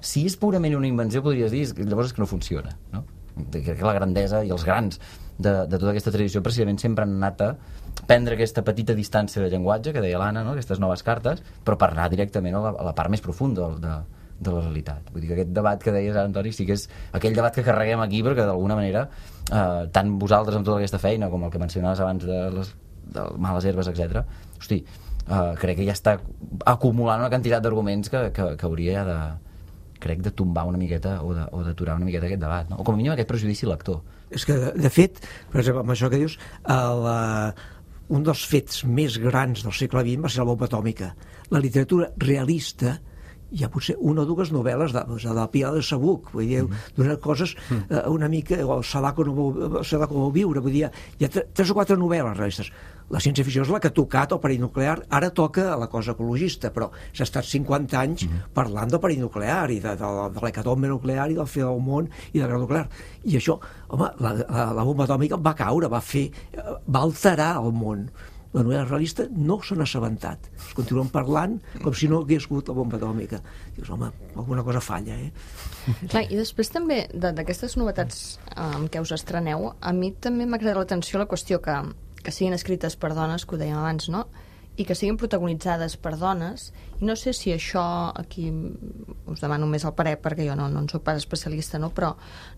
[0.01, 2.77] Si és purament una invenció, podries dir, que llavors és que no funciona.
[2.93, 3.05] No?
[3.51, 4.99] Crec que la grandesa i els grans
[5.39, 7.53] de, de tota aquesta tradició precisament sempre han anat a
[8.07, 10.57] prendre aquesta petita distància de llenguatge que deia l'Anna, no?
[10.57, 13.97] aquestes noves cartes, però per anar directament a la, a la part més profunda de,
[14.43, 15.09] de la realitat.
[15.13, 18.05] Vull dir que aquest debat que deies, Antoni, sí que és aquell debat que carreguem
[18.05, 22.05] aquí perquè d'alguna manera eh, tant vosaltres amb tota aquesta feina com el que mencionaves
[22.05, 22.75] abans de les
[23.13, 24.23] de males herbes, etc.
[24.59, 24.83] Hosti,
[25.27, 26.17] uh, crec que ja està
[26.71, 29.19] acumulant una quantitat d'arguments que, que, que hauria ja de
[30.03, 32.81] crec de tombar una miqueta o d'aturar una miqueta aquest debat, no?
[32.81, 34.03] o com a mínim aquest prejudici lector.
[34.33, 35.21] És que, de fet,
[35.53, 36.39] per exemple, amb això que dius,
[36.73, 37.71] el, uh,
[38.17, 41.13] un dels fets més grans del segle XX va ser la bomba atòmica.
[41.53, 42.99] La literatura realista
[43.53, 46.63] hi ha potser una o dues novel·les de, de la Pilar de Sabuc, vull dir,
[46.65, 46.95] mm.
[46.97, 50.89] d'unes coses eh, una mica, o el Sadako no vol, Sadako vol viure, vull dir,
[51.19, 52.73] hi ha tres o quatre novel·les realistes.
[53.13, 56.15] La ciència-ficció és la que ha tocat el perill nuclear, ara toca a la cosa
[56.15, 58.49] ecologista, però s'ha estat 50 anys mm.
[58.57, 62.09] parlant del perill nuclear i de, de, de l'hecatombe nuclear i del fi del món
[62.33, 62.87] i de la guerra nuclear.
[63.29, 63.59] I això,
[63.93, 68.09] home, la, la, la bomba atòmica va caure, va fer, va alterar el món
[68.53, 70.51] la novel·la realista no se n'ha assabentat.
[70.59, 73.41] Es continuen parlant com si no hagués hagut la bomba atòmica.
[73.77, 75.33] Dius, home, alguna cosa falla, eh?
[76.13, 80.81] Clar, i després també d'aquestes novetats amb què us estreneu, a mi també m'ha cridat
[80.83, 81.79] l'atenció la qüestió que,
[82.23, 84.27] que siguin escrites per dones, que ho dèiem abans, no?
[84.77, 87.83] i que siguin protagonitzades per dones i no sé si això
[88.17, 88.47] aquí
[89.29, 91.91] us demano més el parer perquè jo no, no en soc pas especialista no?
[91.93, 92.15] però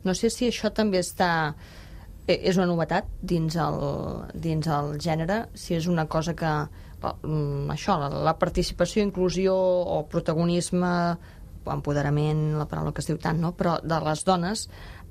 [0.07, 1.33] no sé si això també està
[2.27, 3.79] és una novetat dins el,
[4.35, 10.05] dins el gènere, si és una cosa que mm, això, la, la participació, inclusió o
[10.09, 10.93] protagonisme
[11.65, 13.55] empoderament, la paraula que es diu tant, no?
[13.57, 14.69] però de les dones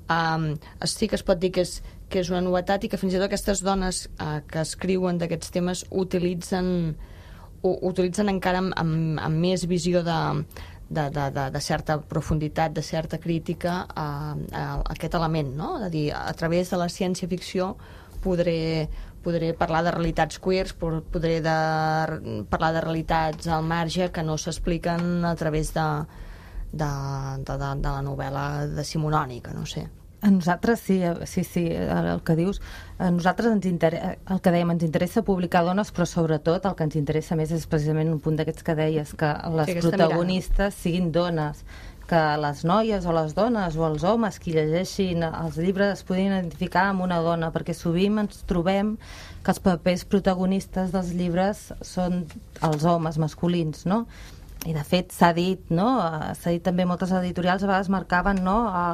[0.10, 0.52] um,
[0.86, 3.17] sí que es pot dir que és, que és una novetat i que fins i
[3.17, 6.67] tot aquestes dones uh, que escriuen d'aquests temes utilitzen,
[7.63, 10.19] utilitzen encara amb, amb, amb més visió de,
[10.89, 15.77] de, de, de, de certa profunditat, de certa crítica a, a, aquest element, no?
[15.79, 17.73] És a dir, a través de la ciència-ficció
[18.23, 18.89] podré,
[19.23, 21.57] podré parlar de realitats queers, podré de,
[22.51, 25.89] parlar de realitats al marge que no s'expliquen a través de,
[26.71, 26.93] de,
[27.39, 29.87] de, de, de la novel·la decimonònica, no sé.
[30.23, 32.62] A nosaltres, sí, eh, sí, sí, el que dius,
[32.95, 36.86] a nosaltres ens interessa, el que dèiem, ens interessa publicar dones, però sobretot el que
[36.88, 40.77] ens interessa més és precisament un punt d'aquests que deies, que les sí, protagonistes mirada.
[40.77, 41.65] siguin dones,
[42.07, 46.31] que les noies o les dones o els homes qui llegeixin els llibres es puguin
[46.31, 48.95] identificar amb una dona, perquè sovint ens trobem
[49.43, 52.23] que els papers protagonistes dels llibres són
[52.63, 54.05] els homes masculins, no?
[54.63, 55.89] I de fet s'ha dit, no?
[56.39, 58.57] S'ha dit també moltes editorials a vegades marcaven, no?
[58.71, 58.86] A,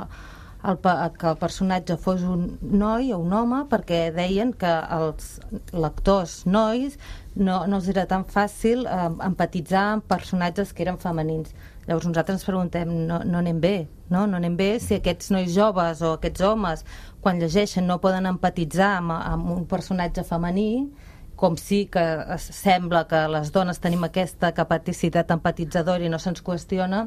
[0.63, 0.77] el,
[1.17, 5.39] que el personatge fos un noi o un home perquè deien que els
[5.71, 6.97] lectors nois
[7.35, 11.53] no, no els era tan fàcil eh, empatitzar amb personatges que eren femenins.
[11.87, 14.25] Llavors nosaltres ens preguntem, no, no anem bé, no?
[14.27, 16.83] No anem bé si aquests nois joves o aquests homes,
[17.23, 20.89] quan llegeixen, no poden empatitzar amb, amb un personatge femení,
[21.39, 22.03] com sí que
[22.43, 27.05] sembla que les dones tenim aquesta capacitat empatitzadora i no se'ns qüestiona,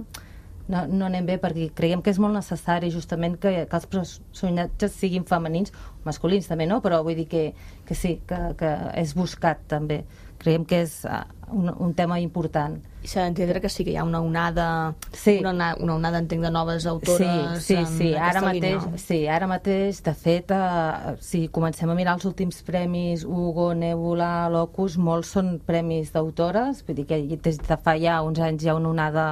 [0.72, 4.96] no, no anem bé perquè creiem que és molt necessari justament que, que els personatges
[4.96, 5.74] siguin femenins,
[6.06, 6.80] masculins també, no?
[6.84, 7.46] Però vull dir que,
[7.86, 10.02] que sí, que, que és buscat també.
[10.42, 11.22] Creiem que és uh,
[11.54, 12.80] un, un tema important.
[13.02, 14.66] I s'ha d'entendre que sí que hi ha una onada,
[15.14, 15.36] sí.
[15.38, 18.10] una, una onada, entenc, de noves autores sí, sí, sí.
[18.14, 19.02] Ara mateix, línia.
[19.04, 24.48] sí, ara mateix, de fet, uh, si comencem a mirar els últims premis Hugo, Nebula,
[24.54, 28.72] Locus, molts són premis d'autores, vull dir que des de fa ja uns anys hi
[28.72, 29.26] ha una onada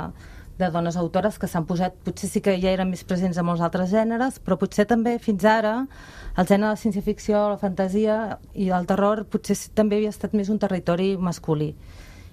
[0.61, 3.63] de dones autores que s'han posat, potser sí que ja eren més presents a molts
[3.65, 5.75] altres gèneres, però potser també fins ara
[6.37, 8.21] el gènere de la ciència-ficció, la fantasia
[8.55, 11.73] i el terror potser també havia estat més un territori masculí.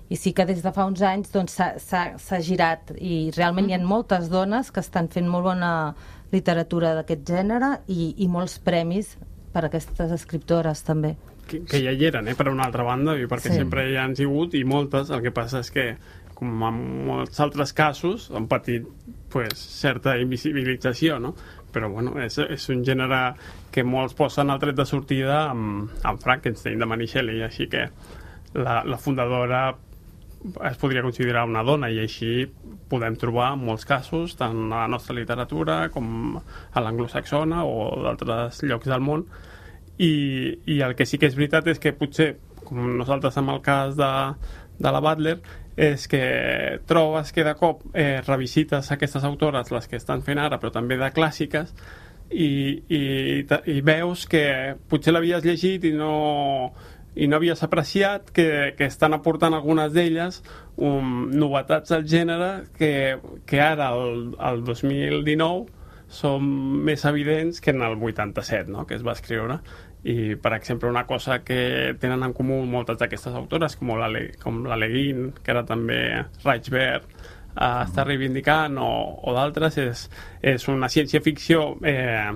[0.07, 3.71] I sí que des de fa uns anys doncs, s'ha doncs, girat i realment mm.
[3.71, 5.71] hi ha moltes dones que estan fent molt bona
[6.31, 9.15] literatura d'aquest gènere i, i molts premis
[9.53, 11.15] per a aquestes escriptores també.
[11.47, 13.61] Que, que ja hi eren, eh, per una altra banda, perquè sí.
[13.61, 15.85] sempre hi han sigut i moltes, el que passa és que
[16.37, 18.85] com en molts altres casos, han patit
[19.33, 21.33] pues, certa invisibilització, no?
[21.73, 23.21] Però, bueno, és, és un gènere
[23.73, 27.87] que molts posen al tret de sortida amb, amb Frankenstein, de Mary Shelley, així que
[28.53, 29.65] la, la fundadora
[30.69, 32.45] es podria considerar una dona i així
[32.89, 38.87] podem trobar molts casos tant a la nostra literatura com a l'anglosaxona o d'altres llocs
[38.87, 39.25] del món
[39.97, 40.11] i,
[40.69, 43.97] i el que sí que és veritat és que potser com nosaltres amb el cas
[43.97, 44.11] de,
[44.77, 45.39] de la Butler
[45.77, 46.21] és que
[46.89, 50.97] trobes que de cop eh, revisites aquestes autores, les que estan fent ara, però també
[50.97, 51.73] de clàssiques,
[52.33, 52.49] i,
[52.91, 53.01] i,
[53.71, 54.43] i veus que
[54.89, 56.73] potser l'havies llegit i no,
[57.15, 60.41] i no havies apreciat que, que estan aportant algunes d'elles
[60.75, 62.91] um, novetats al gènere que,
[63.47, 65.73] que ara, el, el 2019,
[66.07, 66.45] són
[66.87, 69.59] més evidents que en el 87, no?, que es va escriure
[70.07, 74.07] i, per exemple, una cosa que tenen en comú moltes d'aquestes autores, com la,
[74.39, 75.99] com la Leguin, que era també
[76.45, 78.91] Reichberg, eh, està reivindicant, o,
[79.27, 80.05] o d'altres, és,
[80.55, 82.31] és una ciència-ficció eh,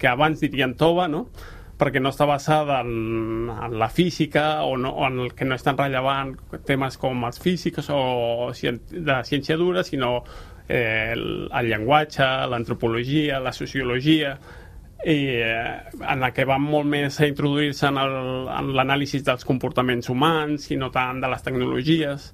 [0.00, 1.28] que abans dirien tova, no?,
[1.76, 5.58] perquè no està basada en, en la física o, no, o en el que no
[5.58, 6.30] és tan rellevant
[6.64, 10.22] temes com els físics o de ciència dura, sinó
[10.68, 14.38] eh, el, el llenguatge, l'antropologia, la sociologia,
[15.06, 20.66] i eh, en la que van molt més a introduir-se en l'anàlisi dels comportaments humans
[20.74, 22.32] i no tant de les tecnologies.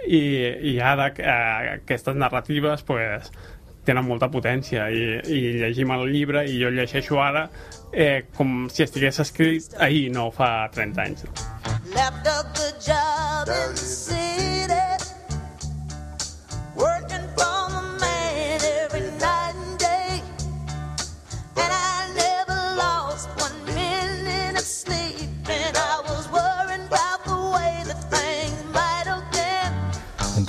[0.00, 0.22] I,
[0.72, 3.30] i ara eh, aquestes narratives pues,
[3.86, 4.88] tenen molta potència.
[4.90, 7.46] I, i llegim el llibre i jo llegeixo ara
[7.92, 11.24] eh, com si estigués escrit ahir, no fa 30 anys.
[11.94, 14.89] left a good job in the city,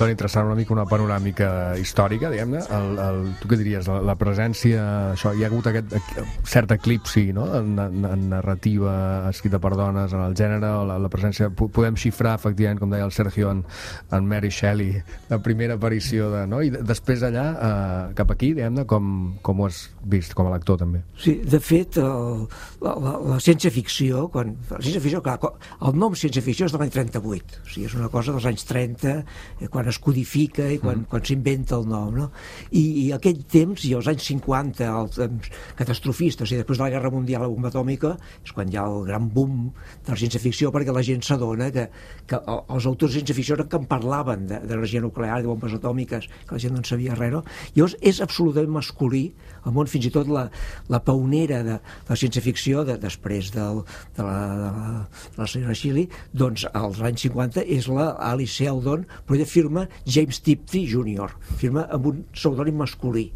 [0.01, 3.85] Antoni, traçant una mica una panoràmica històrica, diguem-ne, el, el, tu què diries?
[3.85, 4.81] La, la presència,
[5.13, 7.43] això, hi ha hagut aquest aqu- cert eclipsi no?
[7.59, 8.95] en, en, en narrativa
[9.29, 11.51] escrita per dones en el gènere, la, la presència...
[11.53, 13.61] po- Podem xifrar, efectivament, com deia el Sergio, en,
[14.09, 16.41] en Mary Shelley, la primera aparició de...
[16.49, 16.63] No?
[16.65, 19.13] I de, després allà, eh, cap aquí, diguem-ne, com,
[19.45, 21.03] com ho has vist, com a lector, també?
[21.21, 22.47] Sí, de fet, el,
[22.81, 25.37] la, la, la ciència-ficció, quan, la ciència-ficció, clar,
[25.85, 29.15] el nom ciència-ficció és de l'any 38, o sigui, és una cosa dels anys 30,
[29.61, 31.09] eh, quan es codifica i quan, mm.
[31.11, 32.29] quan s'inventa el nom, no?
[32.71, 36.91] I, I aquell temps, i els anys 50, els temps catastrofistes, i després de la
[36.93, 39.69] Guerra Mundial, la bomba atòmica, és quan hi ha el gran boom
[40.05, 41.87] de la ciència-ficció, perquè la gent s'adona que,
[42.27, 45.73] que el- els autors de ciència-ficció eren que en parlaven de- d'energia nuclear, de bombes
[45.77, 47.43] atòmiques, que la gent no en sabia res, no?
[47.75, 49.25] Llavors, és absolutament masculí,
[49.65, 50.47] el món fins i tot la,
[50.91, 53.83] la paunera de, de la ciència-ficció de, després del,
[54.17, 54.93] de, la, de, la,
[55.35, 59.85] de la senyora Shelley doncs als anys 50 és la Alice Sheldon però ella firma
[60.05, 61.29] James Tiptree Jr.
[61.61, 63.29] firma amb un pseudònim masculí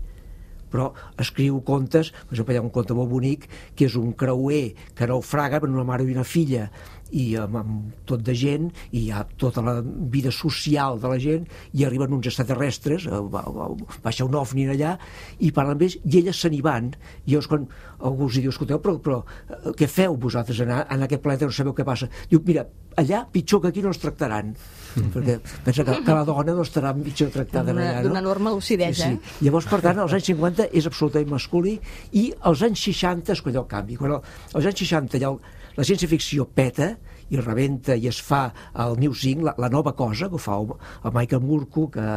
[0.75, 0.89] però
[1.21, 3.45] escriu contes, per exemple, hi ha un conte molt bonic
[3.77, 6.65] que és un creuer que naufraga per una mare i una filla
[7.11, 11.19] i amb, amb tot de gent i hi ha tota la vida social de la
[11.21, 13.69] gent i arriben uns extraterrestres eh, va, va,
[14.03, 14.95] baixa un ovni allà
[15.39, 16.89] i parlen amb ells i elles se n'hi van
[17.25, 17.67] i llavors quan
[18.05, 21.55] algú els diu escolteu però, però eh, què feu vosaltres en, en aquest planeta no
[21.55, 22.65] sabeu què passa diu mira
[22.95, 24.55] allà pitjor que aquí no ens tractaran
[25.13, 28.09] perquè pensa que, que la dona no estarà pitjor tractada D'una allà no?
[28.09, 29.09] d'una enorme lucidesa.
[29.11, 29.43] Sí.
[29.45, 31.75] Llavors, per tant, als anys 50 és absolutament masculí
[32.15, 33.99] i als anys 60 és quan hi ha el canvi.
[33.99, 35.41] Quan el, als anys 60 hi ha el,
[35.75, 36.93] la ciència-ficció peta
[37.29, 38.49] i rebenta i es fa
[38.85, 40.73] el New Zing, la, la nova cosa, que ho fa el,
[41.05, 42.09] el Michael Moorcock a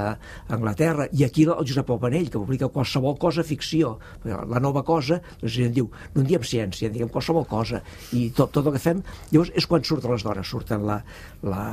[0.54, 3.96] Anglaterra, i aquí el Josep Pau Panell, que publica qualsevol cosa ficció.
[4.24, 7.82] La nova cosa, doncs en diu, no en diem ciència, en diem qualsevol cosa,
[8.16, 10.98] i tot, tot el que fem, llavors és quan surten les dones, surten la,
[11.42, 11.64] la,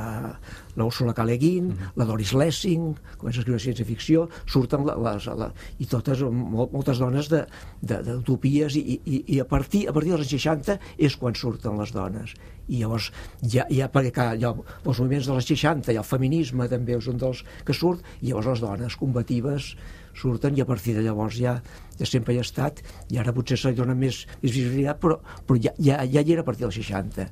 [0.76, 1.26] la Ursula K.
[1.26, 6.24] Le Guin, la Doris Lessing, comença a escriure ciència-ficció, surten la, les, la, i totes,
[6.26, 11.18] mol, moltes dones d'utopies, i, i, i a, partir, a partir dels anys 60 és
[11.20, 12.36] quan surten les dones.
[12.68, 16.98] I llavors, ja, ja perquè clar, ja, els moviments dels 60 i el feminisme també
[16.98, 19.76] és un dels que surt, i llavors les dones combatives
[20.16, 21.58] surten i a partir de llavors ja,
[22.00, 25.20] ja sempre hi ha estat i ara potser se li dona més, més visibilitat però,
[25.46, 27.28] però ja, ja, ja hi era a partir dels 60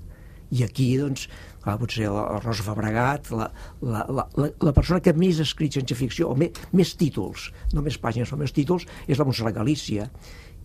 [0.54, 1.26] i aquí doncs
[1.64, 3.50] clar, potser la, la Rosa Fabregat la,
[3.82, 7.98] la, la, la, persona que més ha escrit ciència-ficció o més, més títols no més
[8.02, 10.10] pàgines, o més títols és la Montserrat Galícia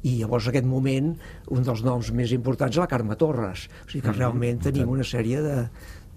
[0.02, 1.14] i llavors en aquest moment
[1.50, 5.02] un dels noms més importants és la Carme Torres o sigui que realment tenim una
[5.06, 5.56] sèrie de,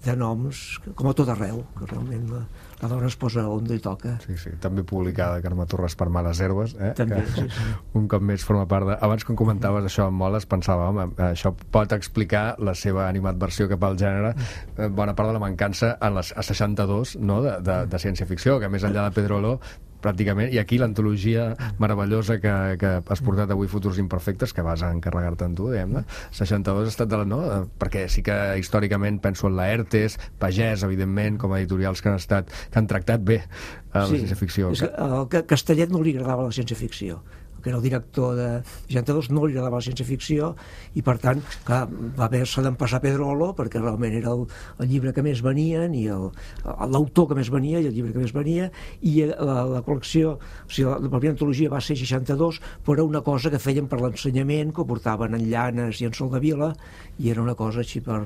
[0.04, 2.42] de noms que- com a tot arreu que realment la,
[2.82, 6.40] la dona es posa on li toca Sí, sí, també publicada Carme Torres per Males
[6.42, 6.92] Herbes, eh?
[6.98, 7.68] També, que sí, sí.
[7.98, 8.96] un cop més forma part de...
[9.02, 13.82] Abans quan comentaves això amb Moles, pensava, home, això pot explicar la seva animadversió cap
[13.86, 14.34] al gènere,
[14.78, 18.58] eh, bona part de la mancança en les a 62, no?, de, de, de ciència-ficció,
[18.62, 19.56] que més enllà de Pedrolo
[20.04, 24.92] pràcticament, i aquí l'antologia meravellosa que, que has portat avui Futurs Imperfectes, que vas a
[24.94, 27.28] encarregar-te en tu, diguem-ne, 62 ha estat de la...
[27.28, 27.42] No?
[27.46, 32.10] Eh, Perquè sí que històricament penso en la ERTES, Pagès, evidentment, com a editorials que
[32.12, 33.46] han estat que han tractat bé eh,
[33.94, 34.72] la ciència-ficció.
[34.74, 34.90] És que,
[35.32, 37.22] que Castellet no li agradava la ciència-ficció
[37.62, 38.48] que era el director de
[38.88, 40.52] 62 no li agradava la ciència-ficció
[40.98, 41.84] i per tant clar,
[42.18, 44.46] va haver-se d'empassar Pedrolo perquè realment era el,
[44.82, 48.34] el llibre que més venien i l'autor que més venia i el llibre que més
[48.34, 48.70] venia
[49.00, 53.08] i la, la col·lecció o sigui, la, la primera antologia va ser 62 però era
[53.08, 56.42] una cosa que feien per l'ensenyament que ho portaven en llanes i en sol de
[56.42, 56.72] vila
[57.18, 58.24] i era una cosa així per,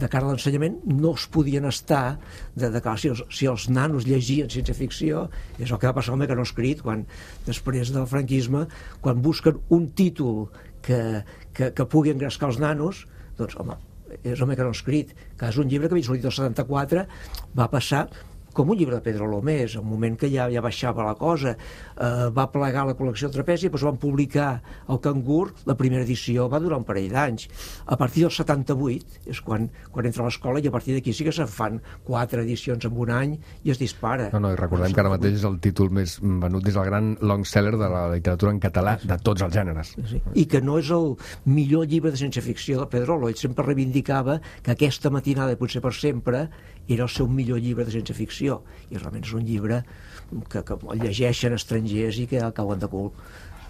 [0.00, 2.18] de cara a l'ensenyament no es podien estar
[2.54, 5.26] de, de cara, si, els, si els nanos llegien ciència ficció
[5.58, 7.04] és el que va passar amb que no escrit quan
[7.46, 8.66] després del franquisme
[9.04, 10.48] quan busquen un títol
[10.82, 11.22] que,
[11.54, 13.04] que, que pugui engrescar els nanos
[13.38, 13.76] doncs home,
[14.22, 15.98] és ha escrit que és un llibre que
[16.30, 17.06] el 74
[17.56, 18.08] va passar
[18.52, 21.54] com un llibre de Pedro Lomés, en un moment que ja, ja baixava la cosa,
[21.54, 24.50] eh, va plegar la col·lecció Trapezi, doncs van publicar
[24.90, 27.48] el Cangur, la primera edició va durar un parell d'anys.
[27.86, 31.26] A partir del 78 és quan, quan entra a l'escola i a partir d'aquí sí
[31.26, 34.30] que se'n fan quatre edicions en un any i es dispara.
[34.34, 37.14] No, no, i recordem que ara mateix és el títol més venut des del gran
[37.20, 39.94] long seller de la literatura en català de tots els gèneres.
[40.10, 40.22] Sí.
[40.34, 41.14] I que no és el
[41.46, 43.30] millor llibre de ciència-ficció de Pedrolo.
[43.30, 46.48] Ell sempre reivindicava que aquesta matinada, potser per sempre,
[46.90, 48.39] era el seu millor llibre de ciència-ficció.
[48.40, 49.82] Ciència-ficció i realment és un llibre
[50.48, 53.10] que, que el llegeixen estrangers i que cauen de cul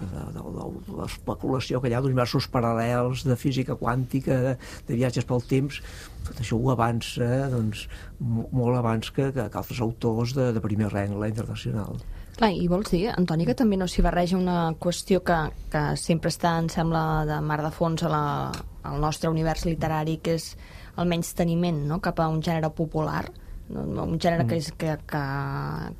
[0.00, 4.54] de, de, de, l'especulació que hi ha d'universos paral·lels, de física quàntica, de,
[4.88, 5.82] de viatges pel temps,
[6.24, 7.82] tot això ho avança doncs,
[8.18, 12.00] mo- molt abans que, que, que altres autors de, de primer rengle internacional.
[12.38, 15.36] Clar, i vols dir, Antoni, que també no s'hi barreja una qüestió que,
[15.68, 18.24] que sempre està, em sembla, de mar de fons a la,
[18.88, 20.54] al nostre univers literari, que és
[20.96, 22.00] el menys teniment no?
[22.00, 23.26] cap a un gènere popular,
[23.70, 24.04] no?
[24.04, 25.24] un gènere que, és, que, que,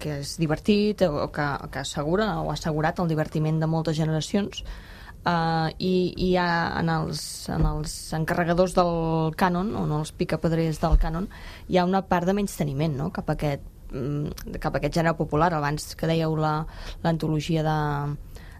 [0.02, 4.62] que és divertit o que, que assegura o ha assegurat el divertiment de moltes generacions
[5.24, 6.48] uh, i, i hi ha
[6.80, 11.28] en els, en els encarregadors del cànon o en els picapedrers del cànon
[11.68, 13.10] hi ha una part de menys teniment no?
[13.14, 16.66] cap a aquest mm, cap a aquest gènere popular abans que dèieu la-
[17.04, 17.78] l'antologia de,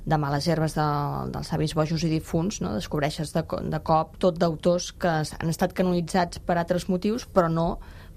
[0.07, 0.89] de males herbes de,
[1.35, 2.75] dels savis bojos i difunts, no?
[2.75, 7.67] descobreixes de, de cop tot d'autors que han estat canonitzats per altres motius, però no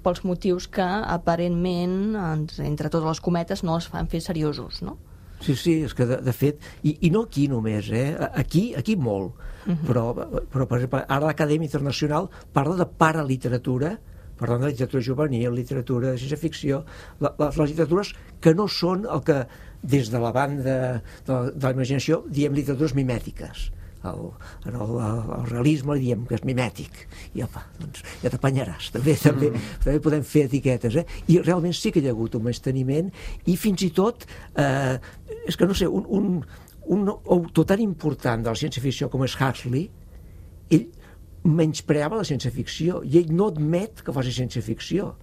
[0.04, 4.98] pels motius que aparentment, ens- entre totes les cometes, no els fan fer seriosos, no?
[5.44, 8.14] Sí, sí, és que de, de fet, i, i no aquí només, eh?
[8.40, 9.34] aquí, aquí molt,
[9.88, 10.06] però,
[10.52, 13.98] però per exemple, ara l'Acadèmia Internacional parla de paraliteratura,
[14.40, 16.84] parlant de literatura juvenil, literatura de ciència-ficció,
[17.20, 18.14] les, les literatures
[18.44, 19.42] que no són el que
[19.84, 20.64] des de la banda
[21.28, 23.68] de, de la imaginació diem literatures mimètiques.
[24.04, 24.26] El,
[24.68, 27.06] en el, el realisme li diem que és mimètic.
[27.38, 29.52] I opa, doncs ja t'apanyaràs també, també,
[29.84, 31.06] també podem fer etiquetes eh?
[31.32, 33.12] i realment sí que hi ha hagut un menysteniment
[33.48, 34.28] i fins i tot
[34.60, 34.98] eh,
[35.48, 36.42] és que no sé, un, un,
[36.98, 39.88] un autor tan important de la ciència-ficció com és Huxley
[40.74, 40.90] ell
[41.44, 45.14] menyspreava la ciència-ficció i ell no admet que faci ciència-ficció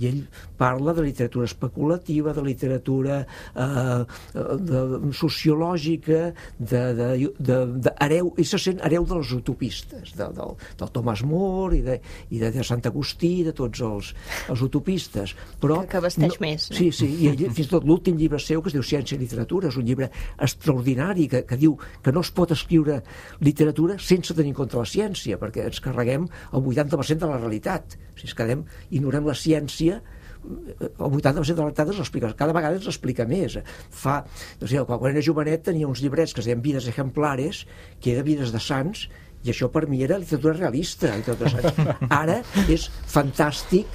[0.00, 0.20] i ell
[0.58, 3.18] parla de literatura especulativa, de literatura
[3.54, 10.28] eh, de, sociològica, de, de, de, de hereu, ell se sent hereu dels utopistes, de,
[10.36, 11.98] del, del Thomas More i de,
[12.30, 14.12] i de, de Sant Agustí, de tots els,
[14.52, 15.34] els utopistes.
[15.62, 16.76] Però Que- vesteix més, no?
[16.78, 19.20] Sí, sí, i ell, fins i tot l'últim llibre seu, que es diu Ciència i
[19.22, 20.08] Literatura, és un llibre
[20.42, 23.00] extraordinari que, que diu que no es pot escriure
[23.40, 27.96] literatura sense tenir en compte la ciència, perquè ens carreguem el 80% de la realitat.
[28.18, 32.78] Si ens quedem, ignorem la ciència, el 80% de la realitat ens l'explica, cada vegada
[32.78, 33.58] ens l'explica més.
[33.90, 34.20] Fa,
[34.60, 37.66] no sé, quan, era jovenet tenia uns llibrets que es deien Vides ejemplares,
[38.02, 39.06] que era Vides de Sants,
[39.42, 42.38] i això per mi era literatura realista literatura de ara
[42.70, 43.90] és fantàstic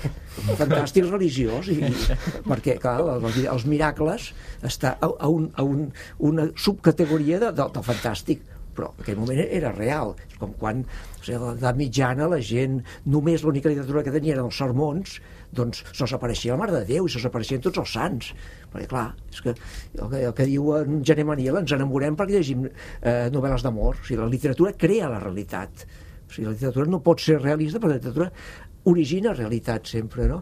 [0.59, 4.31] fantàstic religiós i, i, perquè clar, els, els miracles
[4.67, 5.87] està a, a, un, a un,
[6.19, 8.43] una subcategoria de, de, del fantàstic
[8.77, 12.81] però en aquell moment era real és com quan o sigui, l'edat mitjana la gent
[13.07, 15.17] només l'única literatura que tenia eren els sermons
[15.55, 18.33] doncs se'ls apareixia la Mare de Déu i se'ls apareixien tots els sants
[18.71, 22.37] perquè clar, és que el que, el que diu en Gené Maniel ens enamorem perquè
[22.37, 25.87] llegim eh, novel·les d'amor o sigui, la literatura crea la realitat
[26.27, 28.31] o sigui, la literatura no pot ser realista però la literatura
[28.87, 30.41] origina realitat sempre, no?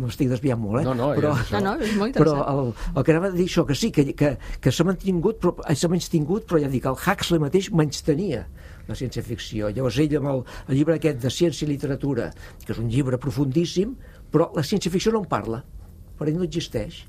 [0.00, 0.84] M'estic desviant molt, eh?
[0.86, 1.60] No, no, però, és això.
[1.60, 2.60] No, no, és molt però interessant.
[2.62, 4.30] el, el que anava a dir això, que sí, que, que,
[4.64, 8.00] que s'ha mantingut, però eh, s'ha menys tingut, però ja dic, el Huxley mateix menys
[8.06, 8.46] tenia
[8.88, 9.68] la ciència-ficció.
[9.76, 12.30] Llavors ell amb el, el llibre aquest de Ciència i Literatura,
[12.64, 13.94] que és un llibre profundíssim,
[14.34, 15.62] però la ciència-ficció no en parla,
[16.18, 17.04] per ell no existeix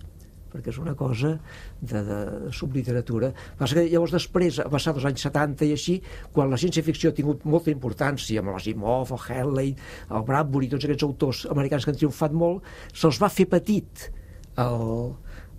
[0.55, 1.33] perquè és una cosa
[1.81, 3.31] de, de subliteratura.
[3.59, 5.95] Passa que llavors després, a passar dels anys 70 i així,
[6.31, 9.73] quan la ciència-ficció ha tingut molta importància, amb l'Asimov, el Henley,
[10.15, 14.07] el Bradbury, tots aquests autors americans que han triomfat molt, se'ls va fer petit
[14.63, 15.11] el,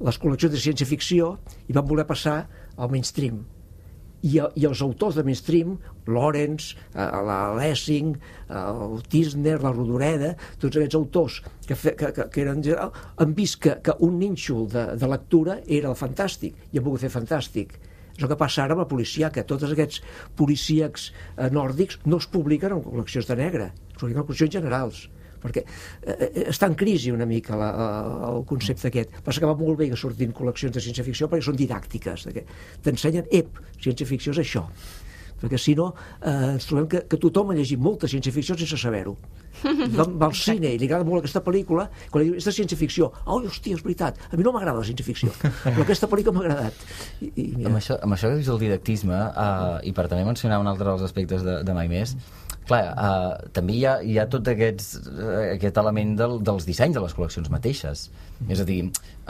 [0.08, 1.34] les col·leccions de ciència-ficció
[1.68, 2.38] i van voler passar
[2.76, 3.44] al mainstream
[4.26, 5.76] i, i els autors de mainstream,
[6.10, 8.14] Lawrence, eh, la Lessing,
[8.60, 13.60] el Tisner, la Rodoreda, tots aquests autors que, fe, que, que, que eren, han vist
[13.62, 17.76] que, que un nínxol de, de lectura era el fantàstic i han pogut fer fantàstic.
[18.16, 20.00] És el que passa ara amb la policia, que tots aquests
[20.38, 25.06] policíacs eh, nòrdics no es publiquen en col·leccions de negre, es publiquen en col·leccions generals
[25.46, 27.88] perquè eh, està en crisi una mica la, la,
[28.32, 29.18] el concepte aquest.
[29.24, 32.46] Passa que va molt bé que surtin col·leccions de ciència-ficció perquè són didàctiques, de que
[32.84, 34.66] t'ensenyen, ep, ciència-ficció és això.
[35.36, 35.90] Perquè si no,
[36.24, 39.16] eh, ens trobem que, que tothom ha llegit molta ciència-ficció sense saber-ho.
[39.96, 42.54] Va, va al cine i li agrada molt aquesta pel·lícula, quan li diu, és de
[42.56, 43.10] ciència-ficció.
[43.24, 45.32] Oh, hòstia, és veritat, a mi no m'agrada la ciència-ficció,
[45.64, 46.82] però aquesta pel·lícula m'ha agradat.
[47.20, 50.24] I, i mira, Amb això, amb això que dius del didactisme, uh, i per també
[50.28, 52.16] mencionar un altre dels aspectes de, de Mai Més,
[52.68, 56.96] clar, uh, també hi ha, hi ha tot aquests, uh, aquest element del, dels dissenys
[56.96, 58.08] de les col·leccions mateixes.
[58.48, 58.80] És a dir,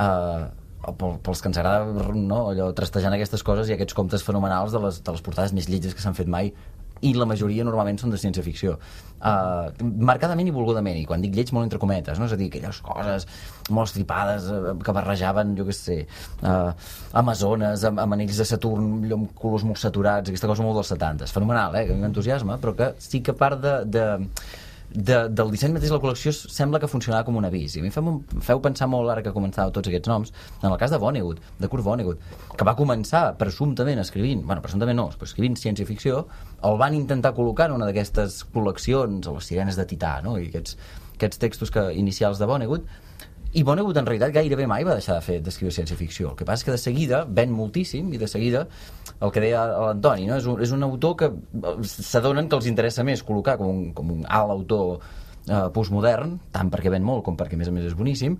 [0.02, 0.46] uh,
[0.86, 4.82] pel, pels que ens agrada no, allò, trastejant aquestes coses i aquests comptes fenomenals de
[4.86, 6.52] les, de les portades més lletges que s'han fet mai
[7.04, 11.52] i la majoria normalment són de ciència-ficció uh, marcadament i volgudament i quan dic lleig
[11.52, 12.28] molt entre cometes no?
[12.28, 13.26] és a dir, aquelles coses
[13.68, 16.72] molt estripades uh, que barrejaven, jo què sé uh,
[17.20, 21.32] amazones amb, amb anells de Saturn amb colors molt saturats, aquesta cosa molt dels 70
[21.36, 21.86] fenomenal, eh?
[21.88, 24.06] que m'entusiasma però que sí que part de, de
[24.90, 27.84] de, del disseny mateix de la col·lecció sembla que funcionava com un avís i a
[27.84, 30.32] mi em feu, em feu pensar molt ara que començàveu tots aquests noms
[30.62, 32.22] en el cas de Vonnegut, de Kurt Vonnegut
[32.56, 36.22] que va començar presumptament escrivint bueno, presumptament no, però escrivint ciència-ficció
[36.68, 40.38] el van intentar col·locar en una d'aquestes col·leccions a les sirenes de Tità no?
[40.38, 40.78] i aquests,
[41.16, 42.86] aquests textos que, inicials de Vonnegut
[43.56, 46.32] i Vonnegut en realitat gairebé mai va deixar de fer d'escriure ciència-ficció.
[46.32, 48.66] El que passa és que de seguida ven moltíssim i de seguida
[49.16, 50.36] el que deia l'Antoni, no?
[50.36, 53.80] és, un, és un autor que eh, s'adonen que els interessa més col·locar com un,
[53.96, 57.74] com un alt autor eh, postmodern, tant perquè ven molt com perquè a més a
[57.74, 58.36] més és boníssim,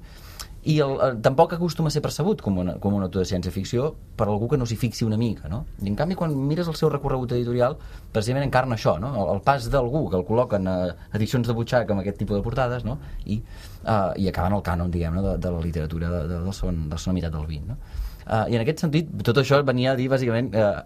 [0.67, 3.93] i el, el, tampoc acostuma a ser percebut com, una, com un autor de ciència-ficció
[4.19, 5.61] per algú que no s'hi fixi una mica, no?
[5.79, 7.77] I en canvi, quan mires el seu recorregut editorial,
[8.13, 9.13] precisament encarna això, no?
[9.15, 10.77] El, el pas d'algú que el col·loquen a
[11.15, 12.99] edicions de butxaca amb aquest tipus de portades, no?
[13.31, 13.39] I,
[13.85, 16.91] uh, i acaben el cànon, diguem-ne, de, de la literatura de, de, de, la segona,
[16.91, 17.81] de segona meitat del 20, no?
[18.27, 20.83] Uh, I en aquest sentit, tot això venia a dir, bàsicament, uh,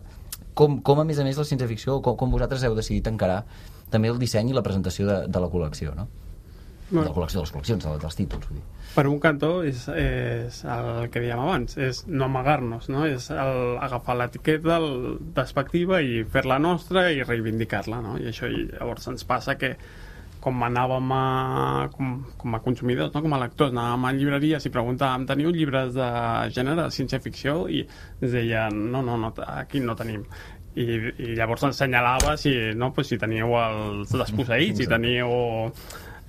[0.53, 3.47] com, com a més a més la ciència-ficció, com, com vosaltres heu decidit encarar
[3.89, 6.11] també el disseny i la presentació de, de la col·lecció, no?
[6.91, 8.65] De la col·lecció, de les col·leccions, de, dels títols, vull dir.
[8.91, 13.05] per un cantó és, és el que dèiem abans, és no amagar-nos, no?
[13.07, 14.81] és el, agafar l'etiqueta
[15.37, 18.17] despectiva i fer-la nostra i reivindicar-la, no?
[18.19, 19.77] i això i llavors ens passa que
[20.41, 21.25] com anàvem a,
[21.95, 23.23] com, com a consumidors, no?
[23.23, 26.09] com a lectors, anàvem a llibreries i preguntàvem, teniu llibres de
[26.57, 27.67] gènere, de ciència-ficció?
[27.69, 30.25] I ens deien, no, no, no aquí no tenim.
[30.81, 35.31] I, i llavors ens assenyalava si, no, pues, si teníeu els desposseïts, si teníeu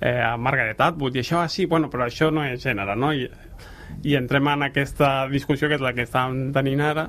[0.02, 3.12] eh, Margaret Atwood, i això, ah, sí, bueno, però això no és gènere, no?
[3.14, 3.28] I,
[4.08, 7.08] i entrem en aquesta discussió que és la que estàvem tenint ara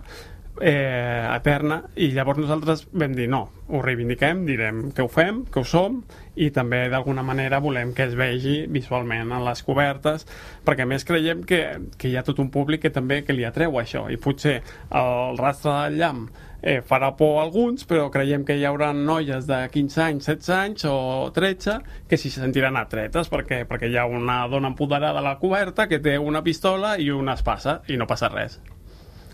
[0.62, 5.62] eh, eterna i llavors nosaltres vam dir no, ho reivindiquem, direm que ho fem, que
[5.62, 6.02] ho som
[6.36, 10.28] i també d'alguna manera volem que es vegi visualment en les cobertes
[10.66, 11.64] perquè més creiem que,
[11.98, 14.60] que hi ha tot un públic que també que li atreu això i potser
[14.92, 19.46] el rastre del llamp eh, farà por a alguns, però creiem que hi haurà noies
[19.50, 20.96] de 15 anys, 16 anys o
[21.36, 21.76] 13
[22.08, 26.00] que s'hi sentiran atretes perquè, perquè hi ha una dona empoderada a la coberta que
[26.00, 28.62] té una pistola i una espasa i no passa res.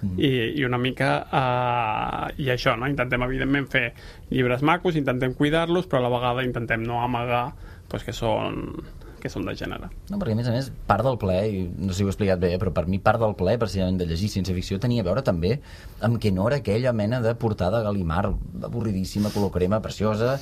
[0.01, 0.15] Mm.
[0.17, 2.87] I, i una mica uh, i això, no?
[2.89, 3.85] intentem evidentment fer
[4.31, 7.51] llibres macos, intentem cuidar-los però a la vegada intentem no amagar
[7.91, 8.79] pues, que són
[9.21, 9.89] que són de gènere.
[10.09, 12.13] No, perquè a més a més, part del ple, i no sé si ho he
[12.13, 15.25] explicat bé, però per mi part del ple, precisament de llegir ciència-ficció, tenia a veure
[15.25, 15.57] també
[16.05, 18.25] amb que no era aquella mena de portada Galimar,
[18.69, 20.37] avorridíssima, color crema, preciosa,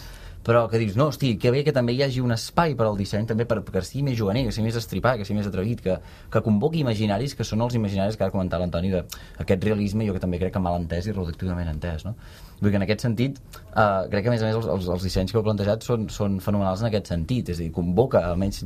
[0.48, 2.96] però que dius, no, hosti, que bé que també hi hagi un espai per al
[2.96, 5.82] disseny també per, que sigui més juganer, que sigui més estripat, que sigui més atrevit,
[5.84, 5.98] que,
[6.32, 10.24] que convoqui imaginaris que són els imaginaris que ha comentat l'Antoni d'aquest realisme, jo que
[10.24, 12.16] també crec que mal entès i reductivament entès, no?
[12.60, 13.38] Vull dir en aquest sentit,
[13.68, 16.08] eh, crec que a més a més els, els, els dissenys que heu plantejat són,
[16.14, 18.64] són fenomenals en aquest sentit, és a dir, convoca, almenys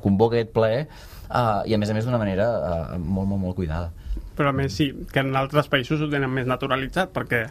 [0.00, 3.58] convoca aquest ple eh, i a més a més d'una manera eh, molt, molt, molt
[3.58, 3.92] cuidada.
[4.36, 7.46] Però a més sí, que en altres països ho tenen més naturalitzat, perquè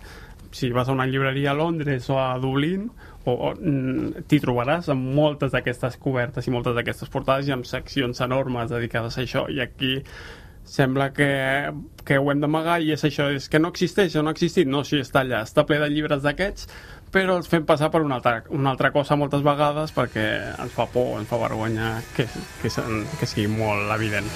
[0.56, 2.88] si vas a una llibreria a Londres o a Dublín
[3.26, 7.68] o, o mm, t'hi trobaràs amb moltes d'aquestes cobertes i moltes d'aquestes portades i amb
[7.68, 9.98] seccions enormes dedicades a això i aquí
[10.66, 11.30] sembla que,
[12.06, 14.68] que ho hem d'amagar i és això, és que no existeix o no ha existit,
[14.68, 16.68] no, sí, està allà, està ple de llibres d'aquests
[17.16, 20.26] però els fem passar per una altra, una altra cosa moltes vegades perquè
[20.60, 22.26] ens fa por, ens fa vergonya que,
[22.62, 24.28] que, se'n- que sigui molt evident.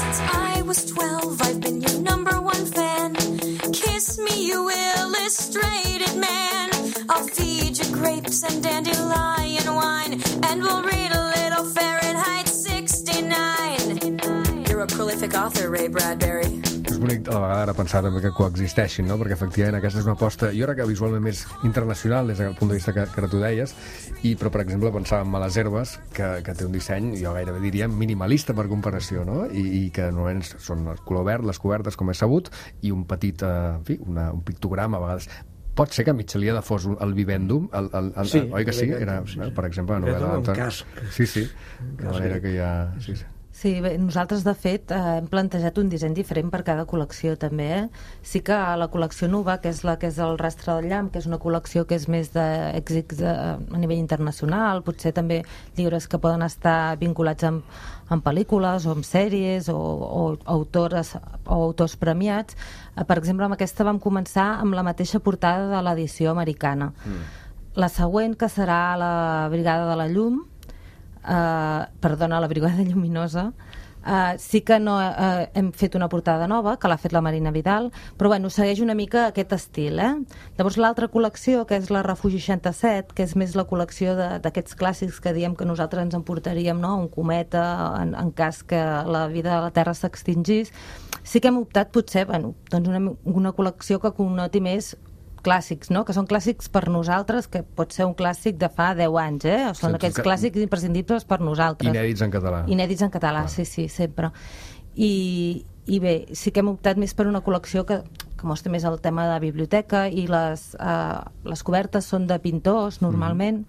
[0.00, 0.20] Since
[0.56, 3.14] I was 12, I've been your number one fan.
[3.72, 6.70] Kiss me, you illustrated man.
[7.08, 10.12] I'll feed you grapes and dandelion wine,
[10.50, 11.99] and we'll read a little Fahrenheit
[15.20, 16.60] prolific author, Ray Bradbury.
[16.88, 19.18] És bonic a la vegada ara pensar també que coexisteixin, no?
[19.20, 22.70] perquè efectivament aquesta és una aposta, jo crec que visualment més internacional des del punt
[22.72, 23.74] de vista que, que tu deies,
[24.24, 27.60] i, però per exemple pensàvem a les herbes, que, que té un disseny, jo gairebé
[27.60, 29.42] diria, minimalista per comparació, no?
[29.52, 32.48] I, i que normalment són el color verd, les cobertes, com és sabut,
[32.80, 35.28] i un petit, eh, en fi, una, un pictograma a vegades
[35.76, 38.88] pot ser que Mitjaliada fos un- el vivendum, el, el, el, Sí, oi que sí?
[38.90, 39.50] Era, sí, sí.
[39.54, 40.56] per exemple, la novel·la...
[40.56, 40.88] casc.
[41.12, 42.42] Sí, sí, de manera grec.
[42.48, 42.72] que hi ha...
[43.04, 43.28] Sí, sí.
[43.60, 47.66] Sí, bé, nosaltres de fet eh, hem plantejat un disseny diferent per cada col·lecció també.
[47.76, 47.80] Eh?
[48.24, 51.20] Sí que la col·lecció nova, que és la que és el rastre del llamp, que
[51.20, 55.42] és una col·lecció que és més d'èxits de, a nivell internacional, potser també
[55.76, 60.22] llibres que poden estar vinculats amb, amb pel·lícules o amb sèries o, o
[60.56, 62.56] autores o autors premiats.
[62.96, 66.94] Eh, per exemple, amb aquesta vam començar amb la mateixa portada de l'edició americana.
[67.04, 67.28] Mm.
[67.76, 69.12] La següent, que serà la
[69.52, 70.46] Brigada de la Llum,
[71.24, 73.50] eh, perdona, la Brigada Lluminosa,
[74.00, 77.50] Uh, sí que no uh, hem fet una portada nova, que l'ha fet la Marina
[77.52, 80.00] Vidal, però bueno, segueix una mica aquest estil.
[80.00, 80.14] Eh?
[80.56, 85.20] Llavors l'altra col·lecció, que és la Refugi 67, que és més la col·lecció d'aquests clàssics
[85.20, 86.94] que diem que nosaltres ens emportaríem, no?
[86.96, 87.66] un cometa,
[88.00, 90.72] en, en cas que la vida de la Terra s'extingís,
[91.20, 94.94] sí que hem optat potser bueno, doncs una, una col·lecció que connoti més
[95.44, 96.04] clàssics, no?
[96.04, 99.60] que són clàssics per nosaltres, que pot ser un clàssic de fa 10 anys, eh?
[99.68, 101.90] O són Sense aquells que- clàssics imprescindibles per nosaltres.
[101.92, 102.64] Inèdits en català.
[102.68, 104.30] Inèdits en català, sí, sí, sempre.
[104.96, 108.02] I, I bé, sí que hem optat més per una col·lecció que,
[108.36, 113.00] que mostra més el tema de biblioteca i les, eh, les cobertes són de pintors,
[113.02, 113.64] normalment.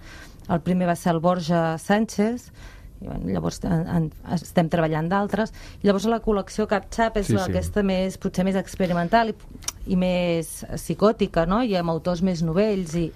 [0.52, 2.52] El primer va ser el Borja Sánchez,
[3.02, 5.54] i, bueno, llavors en, en, estem treballant d'altres.
[5.84, 7.38] Llavors la col·lecció CapChap és sí.
[7.38, 7.42] sí.
[7.42, 9.36] aquesta més, potser més experimental i,
[9.88, 11.64] i més psicòtica, no?
[11.64, 13.08] I amb autors més novells i,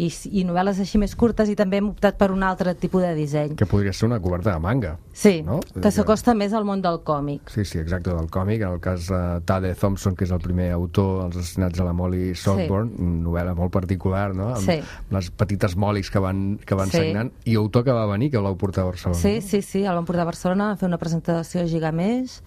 [0.00, 0.08] i,
[0.38, 3.56] i novel·les així més curtes i també hem optat per un altre tipus de disseny.
[3.58, 4.92] Que podria ser una coberta de manga.
[5.12, 5.58] Sí, no?
[5.80, 7.50] que s'acosta més al món del còmic.
[7.52, 8.62] Sí, sí, exacte, del còmic.
[8.62, 11.92] En el cas de Tade Thompson, que és el primer autor dels assassinats a la
[11.96, 14.50] Molly Saltburn, una novel·la molt particular, no?
[14.54, 14.78] Amb Sí.
[15.10, 16.98] les petites molis que van, que van Sí.
[16.98, 17.32] sagnant.
[17.44, 19.20] I autor que va venir, que el vau portar a Barcelona.
[19.20, 22.42] Sí, sí, sí, el vam portar a Barcelona a fer una presentació a Gigamés.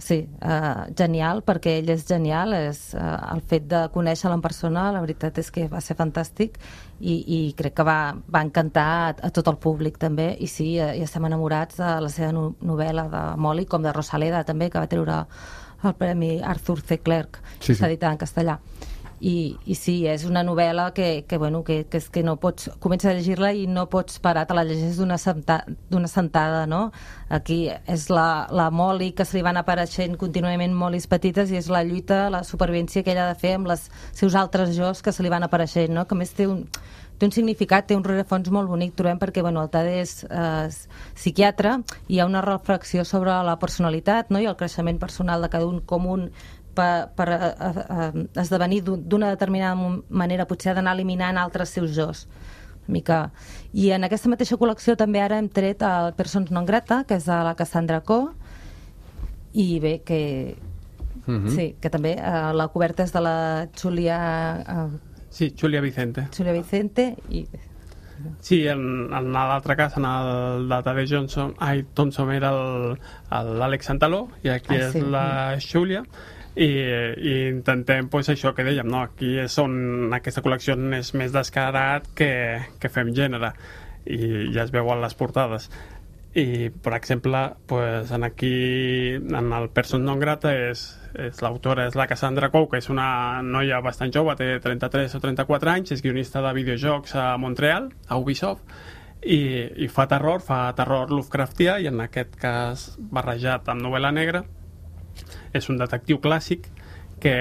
[0.00, 4.86] Sí, uh, genial, perquè ell és genial, és, uh, el fet de conèixer-lo en persona,
[4.94, 6.56] la veritat és que va ser fantàstic
[7.00, 10.72] i, i crec que va, va encantar a, a tot el públic també, i sí,
[10.80, 14.70] uh, i estem enamorats de la seva no novel·la de Molly, com de Rosaleda també,
[14.72, 15.20] que va treure
[15.84, 16.98] el Premi Arthur C.
[17.04, 17.80] Clarke, Sí, sí.
[17.82, 18.56] s'ha editat en castellà.
[19.20, 22.70] I, i sí, és una novel·la que, que, bueno, que, que és que no pots
[22.80, 25.58] comences a llegir-la i no pots parar, te la llegeix d'una senta,
[26.08, 26.86] sentada, no?
[27.28, 31.68] Aquí és la, la Molly que se li van apareixent contínuament molis petites i és
[31.68, 35.12] la lluita, la supervivència que ella ha de fer amb les seus altres jos que
[35.12, 36.06] se li van apareixent, no?
[36.08, 36.64] Que més té un,
[37.20, 40.70] té un significat, té un rerefons molt bonic, trobem, perquè bueno, el Tade és eh,
[41.18, 41.76] psiquiatre
[42.08, 44.40] i hi ha una reflexió sobre la personalitat no?
[44.40, 46.30] i el creixement personal de cada un com un
[46.74, 49.74] per, per eh, eh, esdevenir d'un- d'una determinada
[50.08, 52.26] manera potser ha d'anar eliminant altres seus jos
[52.86, 53.30] una mica.
[53.72, 57.24] I en aquesta mateixa col·lecció també ara hem tret el Persons non grata, que és
[57.26, 58.32] de la Cassandra Co,
[59.52, 60.56] i bé, que,
[61.26, 61.48] Mhm.
[61.54, 64.98] sí, que també eh, la coberta és de la Julia, eh,
[65.30, 66.26] Sí, Julia Vicente.
[66.36, 67.46] Julia Vicente i
[68.40, 72.50] Sí, en, en l'altre cas, en el de Tade Johnson, ai, Thompson era
[73.30, 75.00] l'Àlex Santaló i aquí Ah, és sí.
[75.00, 76.02] la Júlia
[76.56, 79.04] i, i intentem pues, això que dèiem, no?
[79.06, 82.32] aquí és on aquesta col·lecció és més descarat que,
[82.80, 83.54] que fem gènere
[84.10, 85.68] i ja es veu en les portades
[86.34, 90.84] i per exemple pues, en aquí en el Person non grata és,
[91.18, 95.20] és l'autora és la Cassandra Cou que és una noia bastant jove té 33 o
[95.22, 98.62] 34 anys és guionista de videojocs a Montreal a Ubisoft
[99.20, 99.42] i,
[99.84, 104.46] i fa terror, fa terror Lovecraftià i en aquest cas barrejat amb novel·la negra
[105.52, 106.68] és un detectiu clàssic
[107.20, 107.34] que,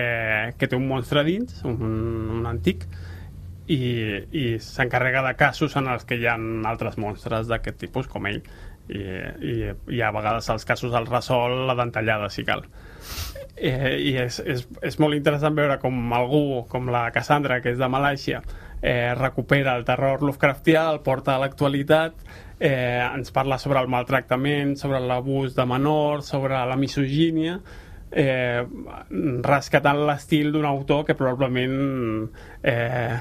[0.57, 1.79] que té un monstre dins un,
[2.39, 2.85] un antic
[3.69, 3.79] i,
[4.33, 6.35] i s'encarrega de casos en els que hi ha
[6.69, 8.41] altres monstres d'aquest tipus com ell
[8.89, 9.55] i, i,
[9.93, 12.65] i a vegades els casos els resol la dentallada si cal.
[13.55, 17.79] Eh, i és, és, és molt interessant veure com algú com la Cassandra que és
[17.79, 18.41] de Malàisia
[18.81, 22.15] eh, recupera el terror Lovecraftià el porta a l'actualitat
[22.59, 27.59] eh, ens parla sobre el maltractament sobre l'abús de menors sobre la misogínia
[28.11, 28.65] eh,
[29.45, 32.27] rescatant l'estil d'un autor que probablement
[32.63, 33.17] eh,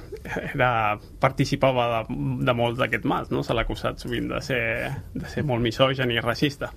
[0.55, 3.45] era, participava de, de molts d'aquests mals, no?
[3.45, 4.63] Se l'ha acusat sovint de ser,
[5.15, 6.73] de ser molt misogen i racista.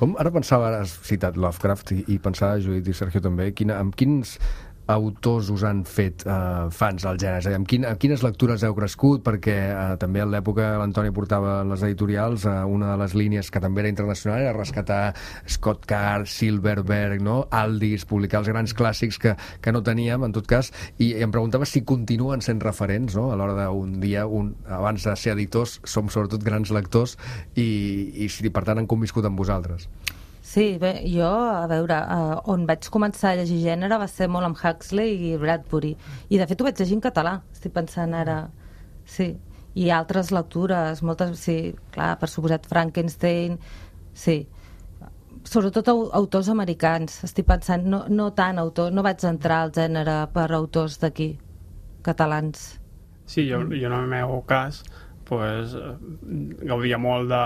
[0.00, 3.96] Com ara pensava, has citat Lovecraft i, i pensava, Judit i Sergio també, quina, amb
[3.98, 4.38] quins
[4.90, 7.52] autors us han fet eh, fans del gènere?
[7.52, 9.22] A amb, quin, amb quines lectures heu crescut?
[9.26, 13.62] Perquè eh, també en l'època l'Antoni portava les editorials eh, una de les línies que
[13.62, 15.00] també era internacional era rescatar
[15.48, 17.42] Scott Carr, Silverberg, no?
[17.50, 21.32] Aldis, publicar els grans clàssics que, que no teníem, en tot cas, i, i em
[21.34, 23.30] preguntava si continuen sent referents, no?
[23.32, 27.16] A l'hora d'un dia, un, abans de ser editors, som sobretot grans lectors
[27.54, 27.68] i,
[28.24, 29.88] i si per tant han conviscut amb vosaltres.
[30.50, 34.48] Sí, bé, jo, a veure, uh, on vaig començar a llegir gènere va ser molt
[34.48, 35.92] amb Huxley i Bradbury.
[36.26, 38.40] I, de fet, ho vaig llegir en català, estic pensant ara.
[39.06, 39.28] Sí,
[39.78, 41.56] i altres lectures, moltes, sí,
[41.94, 43.60] clar, per suposat Frankenstein,
[44.24, 44.36] sí.
[45.46, 50.18] Sobretot au autors americans, estic pensant, no, no tant autor, no vaig entrar al gènere
[50.34, 51.30] per autors d'aquí,
[52.02, 52.72] catalans.
[53.22, 54.82] Sí, jo, jo en el meu cas
[55.30, 55.98] pues, eh,
[56.66, 57.44] gaudia molt de,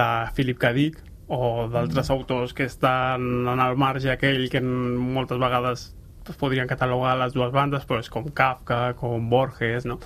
[0.00, 0.78] de Philip K.
[0.80, 5.86] Dick o d'altres autors que estan en el marge aquell que moltes vegades
[6.28, 9.98] es podrien catalogar les dues bandes pues, com Kafka, com Borges no?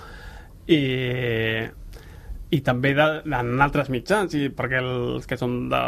[0.67, 0.81] i
[2.49, 5.81] i també de, en altres mitjans i perquè els que són de,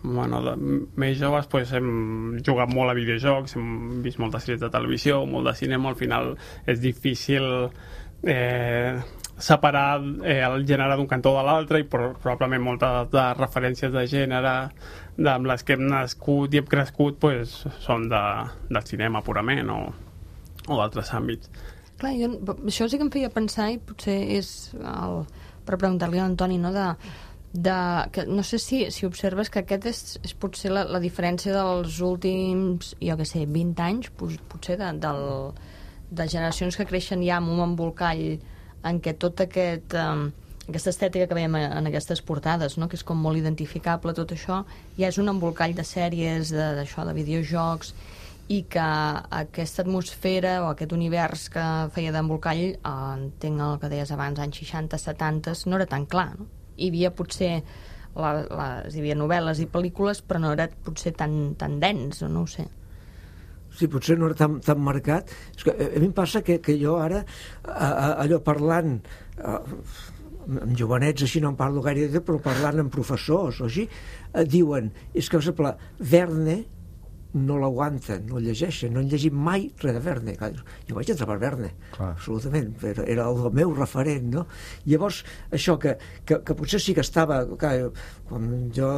[0.00, 0.54] bueno, de
[0.96, 5.50] més joves pues, hem jugat molt a videojocs hem vist moltes sèries de televisió molt
[5.50, 6.32] de cinema, al final
[6.64, 7.44] és difícil
[8.24, 8.96] eh,
[9.38, 14.06] separar eh, el gènere d'un cantó de l'altre i pro probablement moltes de referències de
[14.08, 14.54] gènere
[15.16, 18.22] de, amb les que hem nascut i hem crescut pues, són de,
[18.70, 19.80] del cinema purament o,
[20.68, 21.52] o d'altres àmbits
[21.96, 22.28] Clar, jo,
[22.68, 25.22] això sí que em feia pensar i potser és el,
[25.64, 26.90] per preguntar-li a l'Antoni, no?, de,
[27.56, 27.76] de,
[28.12, 32.00] que no sé si, si observes que aquest és, és potser la, la diferència dels
[32.04, 35.24] últims, jo què sé, 20 anys, pot, potser de, del,
[36.10, 38.36] de generacions que creixen ja amb un embolcall
[38.88, 39.94] en què tot aquest...
[39.94, 40.28] Um,
[40.66, 42.88] aquesta estètica que veiem en aquestes portades, no?
[42.90, 44.64] que és com molt identificable tot això,
[44.98, 47.92] ja és un embolcall de sèries, d'això, de, de videojocs,
[48.50, 48.86] i que
[49.40, 51.64] aquesta atmosfera o aquest univers que
[51.94, 56.32] feia d'embolcall, eh, entenc el que deies abans, anys 60, 70, no era tan clar.
[56.38, 56.46] No?
[56.76, 57.52] Hi havia potser
[58.14, 62.30] la, les, hi havia novel·les i pel·lícules, però no era potser tan, tan dens, o
[62.30, 62.68] no ho sé.
[63.76, 65.32] Sí, potser no era tan, tan marcat.
[65.56, 67.24] És que a mi em passa que, que jo ara,
[67.64, 68.98] a, a, allò parlant,
[69.36, 69.58] a,
[70.46, 73.88] amb jovenets així no en parlo gaire, però parlant amb professors o així,
[74.32, 76.62] eh, diuen, és que, per exemple, Verne
[77.36, 80.36] no l'aguanten, no el llegeixen, no han llegit mai res de Verne.
[80.88, 82.12] Jo vaig entrar per Verne, Clar.
[82.14, 84.46] absolutament, era, era el meu referent, no?
[84.88, 85.22] Llavors,
[85.52, 87.42] això que, que, que potser sí que estava...
[87.60, 87.90] Clar,
[88.28, 88.90] quan jo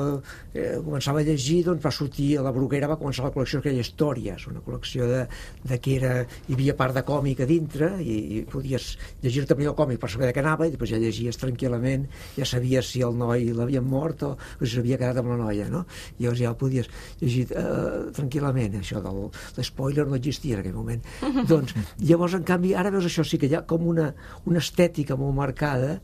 [0.55, 3.73] eh, començava a llegir, doncs va sortir a la Bruguera, va començar la col·lecció que
[3.73, 5.23] deia Històries, una col·lecció de,
[5.69, 6.15] de que era,
[6.49, 8.91] hi havia part de còmic a dintre i, i podies
[9.23, 12.09] llegir-te primer el còmic per saber de què anava i després ja llegies tranquil·lament,
[12.39, 15.69] ja sabies si el noi l'havien mort o, o si s'havia quedat amb la noia,
[15.73, 15.85] no?
[16.19, 20.77] I llavors ja ho podies llegir eh, tranquil·lament, això del l'espoiler no existia en aquell
[20.77, 21.05] moment.
[21.53, 24.11] doncs, llavors, en canvi, ara veus això, sí que hi ha com una,
[24.49, 25.99] una estètica molt marcada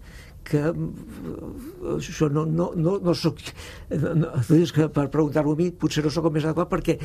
[0.45, 3.40] que eh, això no, no, no, no soc
[3.90, 6.97] no, tu dius que per preguntar-ho a mi potser no sóc el més adequat perquè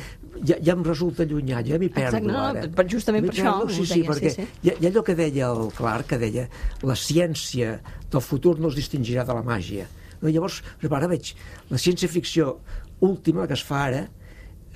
[0.44, 2.66] ja, ja em resulta llunyà, ja m'hi perdo Exacte, no, no, ara.
[2.76, 4.46] per- justament per això perdo, sí, sí, deia, sí, perquè sí.
[4.68, 6.46] Hi, hi allò que deia el Clark, que deia
[6.84, 7.78] la ciència
[8.12, 9.88] del futur no es distingirà de la màgia
[10.20, 10.28] no?
[10.28, 11.34] llavors, ara veig
[11.72, 12.54] la ciència-ficció
[13.00, 14.04] última que es fa ara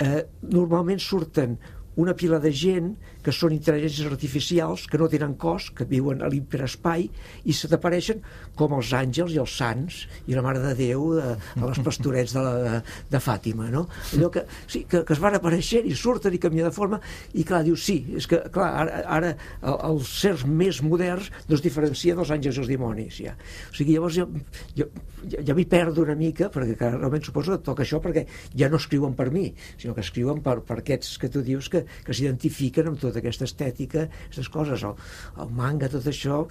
[0.01, 1.59] eh, normalment surten
[2.01, 6.29] una pila de gent que són intel·ligències artificials, que no tenen cos, que viuen a
[6.29, 7.07] l'hiperespai
[7.49, 8.21] i se t'apareixen
[8.59, 12.35] com els àngels i els sants i la Mare de Déu de, a les pastorets
[12.37, 12.81] de, la,
[13.11, 13.87] de, Fàtima, no?
[14.13, 16.99] Allò que, sí, que, que es van apareixent i surten i canvien de forma
[17.33, 19.33] i clar, dius, sí, és que clar, ara, ara
[19.63, 23.33] el- els sers més moderns no es diferencien dels àngels i els dimonis, ja.
[23.71, 24.29] O sigui, llavors jo,
[24.77, 24.91] jo,
[25.31, 28.69] ja, ja m'hi perdo una mica, perquè que realment suposo que toca això perquè ja
[28.69, 29.47] no escriuen per mi,
[29.81, 33.47] sinó que escriuen per, per aquests que tu dius que, que s'identifiquen amb tota aquesta
[33.49, 34.95] estètica, aquestes coses, el,
[35.43, 36.43] el manga, tot això,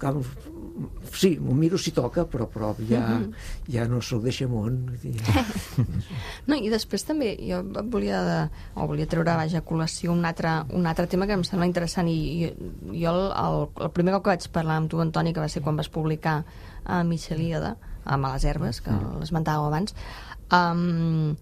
[0.00, 0.12] que,
[1.12, 3.02] sí, m'ho miro si toca, però, però ja,
[3.70, 4.82] ja no soc de Xamón.
[5.04, 5.46] Ja.
[6.50, 7.60] No, i després també jo
[7.92, 8.38] volia, de,
[8.80, 12.08] o volia treure vaja, a col·lació un altre, un altre tema que em sembla interessant
[12.10, 15.42] i, i jo el, el, el primer cop que vaig parlar amb tu, Antoni, que
[15.42, 16.40] va ser quan vas publicar
[16.84, 19.94] a Michelíada, a Males Herbes, que l'esmentàveu abans,
[20.56, 21.36] um,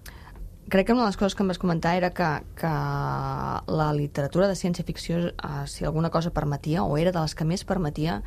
[0.68, 4.48] crec que una de les coses que em vas comentar era que, que la literatura
[4.48, 8.22] de ciència-ficció, eh, si alguna cosa permetia, o era de les que més permetia,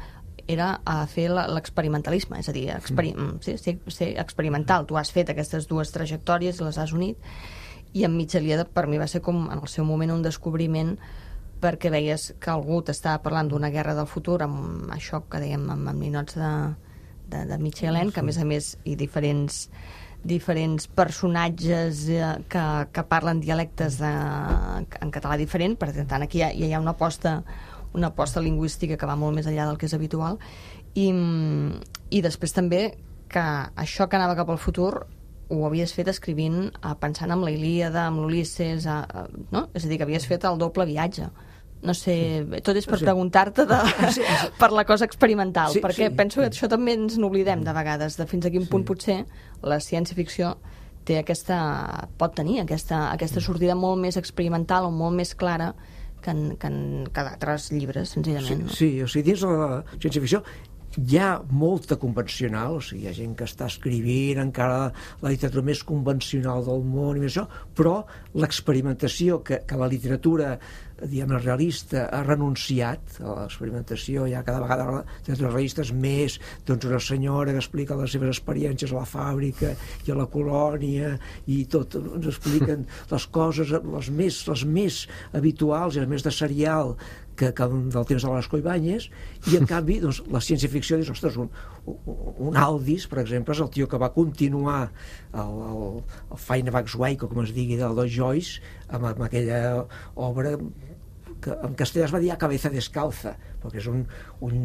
[0.47, 3.39] era a fer l'experimentalisme, és a dir, experi mm.
[3.45, 4.87] sí, ser, ser experimental.
[4.89, 7.17] Tu has fet aquestes dues trajectòries i les has unit,
[7.93, 10.95] i en Mitjaliada per mi va ser com en el seu moment un descobriment
[11.61, 15.91] perquè veies que algú t'estava parlant d'una guerra del futur amb això que dèiem amb,
[15.91, 16.51] amb ninots de,
[17.29, 19.67] de, de Michelin, que a més a més i diferents
[20.23, 22.63] diferents personatges eh, que,
[22.93, 24.11] que parlen dialectes de,
[25.01, 27.41] en català diferent, per tant aquí ja, ja hi ha una aposta
[27.93, 30.37] una aposta lingüística que va molt més enllà del que és habitual
[30.95, 31.09] i,
[32.11, 32.83] i després també
[33.31, 33.43] que
[33.79, 35.07] això que anava cap al futur
[35.51, 39.65] ho havies fet escrivint, eh, pensant en la Ilíada, amb l'Ulisses, eh, eh, no?
[39.75, 41.25] És a dir, que havies fet el doble viatge.
[41.83, 42.13] No sé,
[42.63, 43.03] tot és per Sí.
[43.03, 44.21] preguntar-te Sí, sí.
[44.61, 46.15] per la cosa experimental, Sí, perquè sí.
[46.15, 49.25] penso que això també ens n'oblidem de vegades, de fins a quin punt potser
[49.63, 50.55] la ciència-ficció
[51.05, 51.57] té aquesta,
[52.21, 55.71] pot tenir aquesta, aquesta sortida molt més experimental o molt més clara
[56.21, 58.67] que en, que en que d'altres llibres, senzillament.
[58.67, 58.75] no?
[58.75, 60.43] Sí, o sigui, dins la ciència-ficció
[60.97, 64.89] hi ha molta convencional, o sigui, hi ha gent que està escrivint encara
[65.21, 67.45] la literatura més convencional del món i això,
[67.77, 68.01] però
[68.35, 70.57] l'experimentació que, que la literatura
[71.01, 76.37] diguem realista ha renunciat a l'experimentació, ja cada vegada la literatura realista és més
[76.67, 79.73] doncs una senyora que explica les seves experiències a la fàbrica
[80.05, 81.15] i a la colònia
[81.47, 85.01] i tot, ens expliquen les coses les més, les més
[85.33, 86.95] habituals i les més de serial
[87.41, 89.07] que, que del temps de l'Esco Ibáñez
[89.49, 91.49] i en canvi doncs, la ciència-ficció dius, ostres, un,
[91.87, 95.83] un, Aldis per exemple és el tio que va continuar el, el,
[96.29, 99.61] el Fine Bags Wake o com es digui del Dos Joyce amb, amb aquella
[100.15, 100.57] obra
[101.41, 103.31] que en castellà es va dir a cabeza descalza,
[103.63, 104.03] perquè és un,
[104.45, 104.59] un,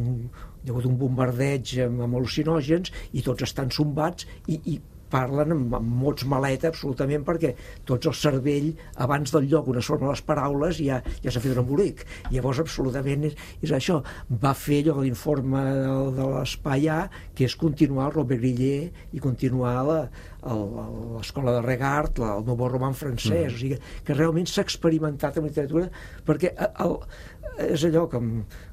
[0.61, 4.77] hi ha hagut un bombardeig amb, amb al·lucinògens i tots estan sombats i, i
[5.17, 7.55] parlen amb, amb mots maleta absolutament perquè
[7.89, 8.69] tots el cervell
[9.07, 12.05] abans del lloc on es formen les paraules ja, ja s'ha fet un embolic.
[12.31, 14.03] Llavors absolutament és, és això.
[14.45, 17.01] Va fer allò de l'informe de, de l'espai A
[17.35, 22.95] que és continuar el Robert Griller i continuar l'escola de Regard, la- el nou roman
[22.95, 25.89] francès, o sigui que realment s'ha experimentat en literatura
[26.27, 26.97] perquè el, el,
[27.73, 28.21] és allò que,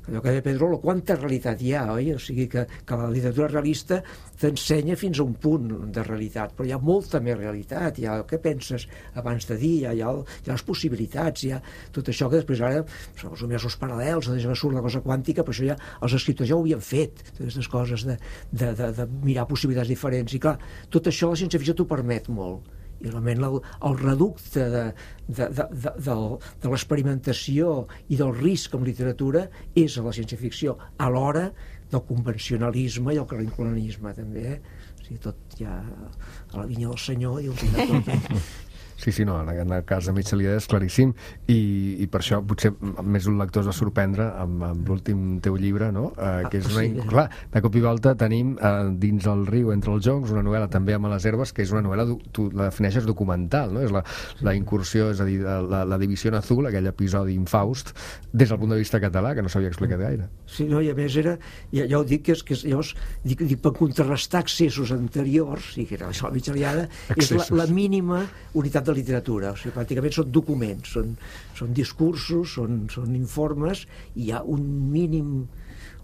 [0.07, 2.09] allò que deia Pedrolo, quanta realitat hi ha, oi?
[2.11, 4.01] O sigui que, que la literatura realista
[4.41, 8.17] t'ensenya fins a un punt de realitat, però hi ha molta més realitat, hi ha
[8.19, 11.45] el que penses abans de dir, hi ha, hi ha, el- hi ha les possibilitats,
[11.47, 11.61] hi ha
[11.95, 12.83] tot això que després ara,
[13.31, 16.57] els universos paral·lels, de que surt la cosa quàntica, però això ja, els escriptors ja
[16.59, 18.17] ho havien fet, totes aquestes coses de,
[18.51, 20.57] de, de, de mirar possibilitats diferents, i clar,
[20.91, 22.67] tot això la ciència-ficció t'ho permet molt,
[23.03, 24.83] i realment el, el reducte de,
[25.27, 26.17] de, de, de, de,
[26.63, 27.75] de l'experimentació
[28.07, 29.45] i del risc en literatura
[29.75, 31.49] és a la ciència-ficció, alhora
[31.91, 34.59] del convencionalisme i el carrinclonisme també, eh?
[34.97, 38.13] o sigui, tot ja a la vinya del senyor i tindrà tot.
[38.15, 38.45] Eh?
[38.97, 41.13] Sí, sí, no, en, en el cas de Mitchell és claríssim
[41.47, 41.59] i,
[42.03, 42.73] i per això potser
[43.03, 46.11] més un lector es va sorprendre amb, amb l'últim teu llibre, no?
[46.17, 47.07] Eh, que és una, sí.
[47.09, 50.69] clar, de cop i volta tenim eh, dins el riu entre els joncs una novel·la
[50.71, 53.83] també amb les herbes que és una novel·la, tu la defineixes documental, no?
[53.83, 54.03] És la,
[54.45, 57.93] la incursió, és a dir, la, la divisió en azul, aquell episodi infaust,
[58.31, 60.29] des del punt de vista català, que no s'havia explicat gaire.
[60.49, 61.35] Sí, no, i a més era,
[61.73, 62.93] ja, ja ho dic, que és, que és, llavors,
[63.25, 66.87] dic, dic, per contrarrestar accessos anteriors, i que era això, la mitjaliada,
[67.17, 68.23] és la, la mínima
[68.59, 71.15] unitat de literatura, o sigui, pràcticament són documents, són,
[71.57, 74.63] són discursos, són, són informes, i hi ha un
[74.93, 75.33] mínim,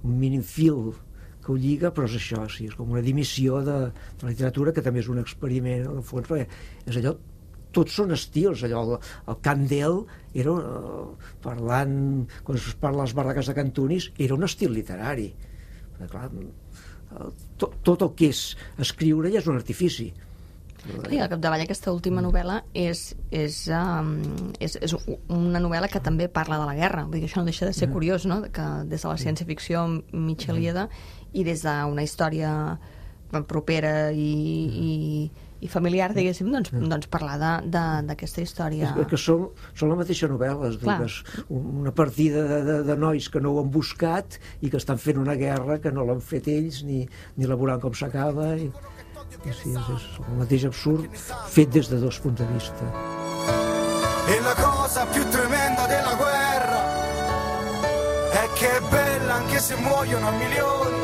[0.04, 0.92] un mínim fil
[1.44, 4.76] que ho lliga, però és això, sí, és com una dimissió de, de la literatura,
[4.76, 6.48] que també és un experiment, en el fons, perquè
[6.86, 7.16] és allò
[7.76, 10.00] tots són estils, allò, el, el Candel
[10.34, 12.00] era, eh, parlant,
[12.46, 15.28] quan es parla les barraques de Cantunis, era un estil literari.
[15.98, 16.30] Perquè, clar,
[17.58, 18.42] tot, tot el que és
[18.82, 20.10] escriure ja és un artifici.
[20.88, 24.14] I al capdavall aquesta última novel·la és, és, um,
[24.60, 24.96] és, és
[25.28, 27.06] una novel·la que també parla de la guerra.
[27.10, 28.42] Vull dir això no deixa de ser curiós, no?
[28.54, 30.88] Que des de la ciència-ficció mitjaliada
[31.34, 32.54] i des d'una història
[33.46, 34.30] propera i,
[34.90, 34.94] i,
[35.62, 37.36] i familiar, diguéssim, doncs, doncs parlar
[37.70, 38.94] d'aquesta història.
[38.96, 40.72] És que són, són la mateixa novel·la,
[41.06, 41.20] és
[41.54, 45.22] una partida de, de, de nois que no ho han buscat i que estan fent
[45.22, 47.04] una guerra que no l'han fet ells ni,
[47.38, 48.72] ni elaborant com s'acaba i,
[49.46, 51.06] i sí, és el mateix absurd
[51.54, 52.90] fet des de dos punts de vista.
[54.30, 56.82] E la cosa più tremenda della guerra
[58.32, 60.98] è che è bella anche se muoiono a milioni.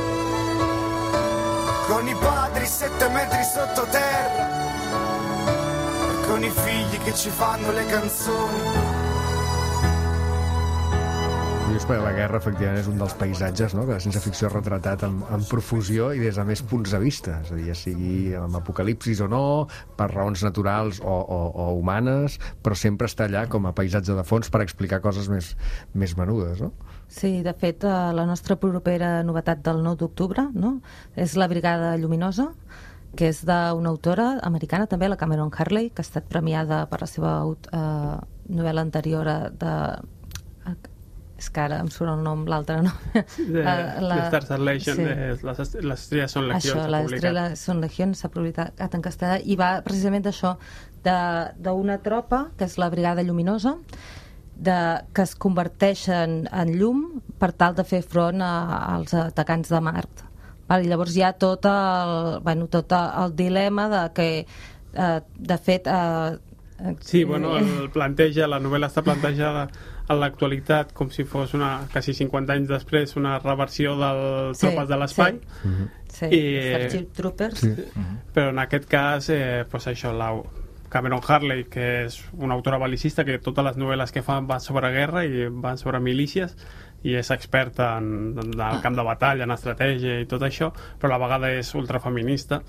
[1.88, 4.47] Con i padri sette metri sottoterra
[6.11, 9.05] e con i figli che ci fanno le canzoni.
[11.66, 13.88] Dius, perquè la guerra, efectivament, és un dels paisatges no?
[13.88, 17.39] que la ciència-ficció ha retratat amb, amb profusió i des de més punts de vista,
[17.41, 19.41] és a dir, ja sigui amb apocalipsis o no,
[19.97, 24.26] per raons naturals o, o, o humanes, però sempre està allà com a paisatge de
[24.30, 25.55] fons per explicar coses més,
[25.97, 26.70] més menudes, no?
[27.09, 30.78] Sí, de fet, eh, la nostra propera novetat del 9 d'octubre no?
[31.18, 32.51] és La Brigada Lluminosa,
[33.16, 37.09] que és d'una autora americana, també, la Cameron Harley, que ha estat premiada per la
[37.09, 38.18] seva eh,
[38.53, 39.74] novel·la anterior de...
[41.36, 42.92] eh, És que ara em surt el nom, l'altre, no?
[43.14, 45.04] De, La- la- de Stars and Legend, sí.
[45.04, 46.66] de, les, les estrelles són legions.
[46.66, 47.16] Això, publicat.
[47.18, 50.56] Estrella són legions, s'ha publicat en castellà, i va precisament d'això,
[51.06, 53.76] d'una tropa, que és la Brigada Lluminosa,
[54.56, 54.78] de,
[55.14, 57.02] que es converteixen en llum
[57.38, 58.54] per tal de fer front a,
[58.96, 60.24] als atacants de Mart.
[60.70, 64.30] Val, I llavors hi ha tot el, bueno, tot el dilema de que,
[64.96, 65.88] eh, de fet...
[65.92, 66.40] Eh,
[66.99, 69.69] Sí, bueno, el planteja, la novel·la està plantejada
[70.09, 74.89] en l'actualitat com si fos una, quasi 50 anys després, una reversió del Sí, Tropes
[74.91, 75.39] de l'Espai.
[76.11, 77.59] Sí, I- Starship Troopers.
[77.63, 77.71] Sí.
[78.36, 80.34] Però en aquest cas, eh, pues això, la
[80.89, 84.91] Cameron Harley, que és una autora belicista, que totes les novel·les que fa van sobre
[84.93, 86.55] guerra i van sobre milícies,
[87.03, 91.11] i és experta en, en el camp de batalla, en estratègia i tot això, però
[91.13, 92.61] a la vegada és ultrafeminista.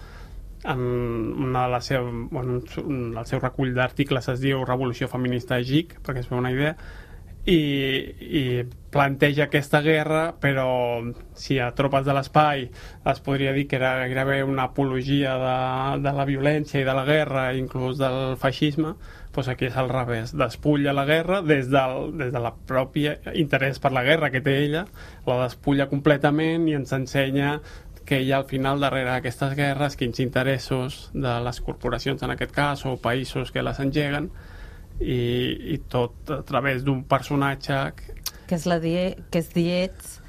[0.65, 5.99] En una de les seu, bueno, el seu recull d'articles es diu Revolució Feminista GIC,
[6.07, 6.75] perquè es fa una idea,
[7.47, 7.59] i,
[8.19, 8.43] i
[8.91, 11.03] planteja aquesta guerra, però
[11.39, 12.65] si a Tropes de l'Espai
[13.13, 15.59] es podria dir que era gairebé una apologia de,
[16.03, 18.97] de la violència i de la guerra, inclús del feixisme,
[19.37, 23.79] doncs aquí és al revés, despulla la guerra des del, des de la pròpia interès
[23.85, 24.87] per la guerra que té ella,
[25.29, 27.59] la despulla completament i ens ensenya
[28.07, 32.55] que hi ha al final darrere d'aquestes guerres quins interessos de les corporacions en aquest
[32.55, 34.31] cas o països que les engeguen
[35.01, 35.19] i,
[35.75, 38.15] i tot a través d'un personatge que,
[38.47, 40.21] que és la die, que és Diets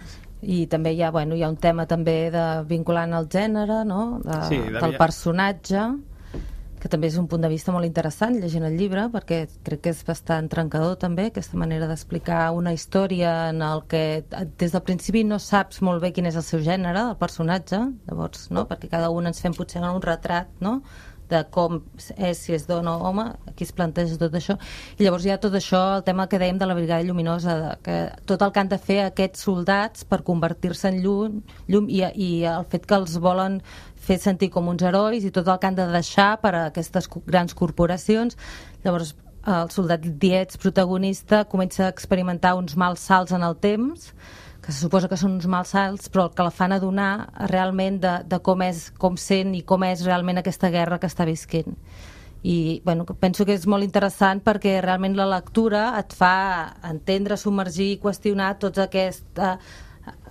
[0.42, 4.20] i també hi ha, bueno, hi ha un tema també de vinculant el gènere no?
[4.26, 5.88] de, Sí, de del personatge
[6.82, 9.94] que també és un punt de vista molt interessant llegint el llibre, perquè crec que
[9.96, 14.24] és bastant trencador també, aquesta manera d'explicar una història en el que
[14.62, 18.50] des del principi no saps molt bé quin és el seu gènere, del personatge, llavors,
[18.54, 18.68] no?
[18.70, 20.82] perquè cada un ens fem potser un retrat, no?,
[21.30, 21.82] de com
[22.16, 24.58] és, si és dona o home, aquí es planteja tot això,
[24.98, 27.74] i llavors hi ha tot això, el tema que dèiem de la brigada lluminosa, de,
[27.84, 27.98] que
[28.30, 32.32] tot el que han de fer aquests soldats per convertir-se en llum, llum i, i
[32.48, 33.62] el fet que els volen
[34.08, 37.10] fer sentir com uns herois i tot el que han de deixar per a aquestes
[37.28, 38.38] grans corporacions,
[38.86, 39.16] llavors
[39.48, 44.12] el soldat Dietz, protagonista, comença a experimentar uns mals salts en el temps,
[44.62, 48.14] que se suposa que són uns mals salts, però que la fan adonar realment de,
[48.28, 51.78] de com és, com sent i com és realment aquesta guerra que està visquent.
[52.44, 57.94] I bueno, penso que és molt interessant perquè realment la lectura et fa entendre, submergir
[57.94, 59.48] i qüestionar tots aquests,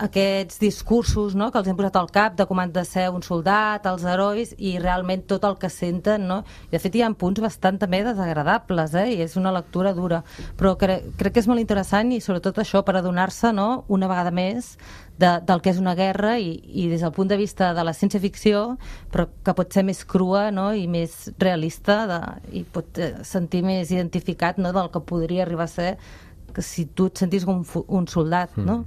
[0.07, 1.51] aquests discursos no?
[1.51, 4.53] que els hem posat al cap de com han de ser un soldat, els herois
[4.59, 6.43] i realment tot el que senten no?
[6.73, 9.07] De fet hi ha punts bastant també desagradables eh?
[9.15, 10.23] i és una lectura dura
[10.59, 13.85] però cre crec que és molt interessant i sobretot això per adonar-se no?
[13.89, 14.77] una vegada més
[15.17, 17.95] de, del que és una guerra i, i des del punt de vista de la
[17.97, 18.77] ciència-ficció
[19.13, 20.71] però que pot ser més crua no?
[20.77, 22.21] i més realista de,
[22.61, 24.75] i pot eh, sentir més identificat no?
[24.77, 25.91] del que podria arribar a ser
[26.57, 28.87] que si tu et sentis com un, soldat, no?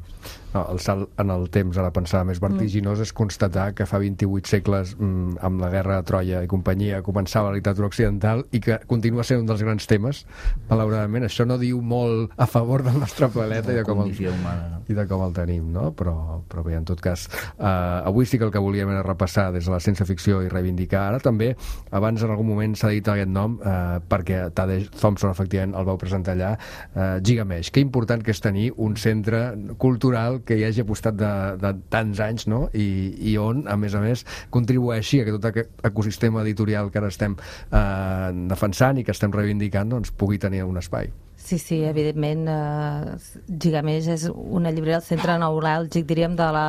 [0.49, 4.49] No, el salt en el temps, ara pensava més vertiginós, és constatar que fa 28
[4.49, 8.79] segles, mm, amb la guerra de Troia i companyia, començava la literatura occidental i que
[8.89, 10.23] continua sent un dels grans temes,
[10.71, 11.27] malauradament.
[11.27, 14.81] Això no diu molt a favor del nostre planeta i de com el, humana, no?
[14.89, 15.91] i de com el tenim, no?
[15.93, 17.27] Però, però bé, en tot cas,
[17.59, 17.69] eh,
[18.09, 21.05] avui sí que el que volíem era repassar des de la ciència-ficció i reivindicar.
[21.13, 21.51] Ara també,
[21.91, 26.01] abans en algun moment s'ha dit aquest nom, eh, perquè Tadej Thompson, efectivament, el vau
[26.01, 26.55] presentar allà,
[26.95, 27.21] eh,
[27.59, 27.71] Gigamesh.
[27.71, 32.19] Que important que és tenir un centre cultural que hi hagi apostat de, de tants
[32.19, 32.69] anys, no?
[32.73, 36.99] I, i on, a més a més, contribueixi a que tot aquest ecosistema editorial que
[36.99, 37.35] ara estem
[37.71, 41.11] eh, defensant i que estem reivindicant, doncs, pugui tenir un espai.
[41.39, 43.15] Sí, sí, evidentment, eh,
[43.47, 46.65] Gigamés és una llibreria del centre neuràlgic, diríem, de la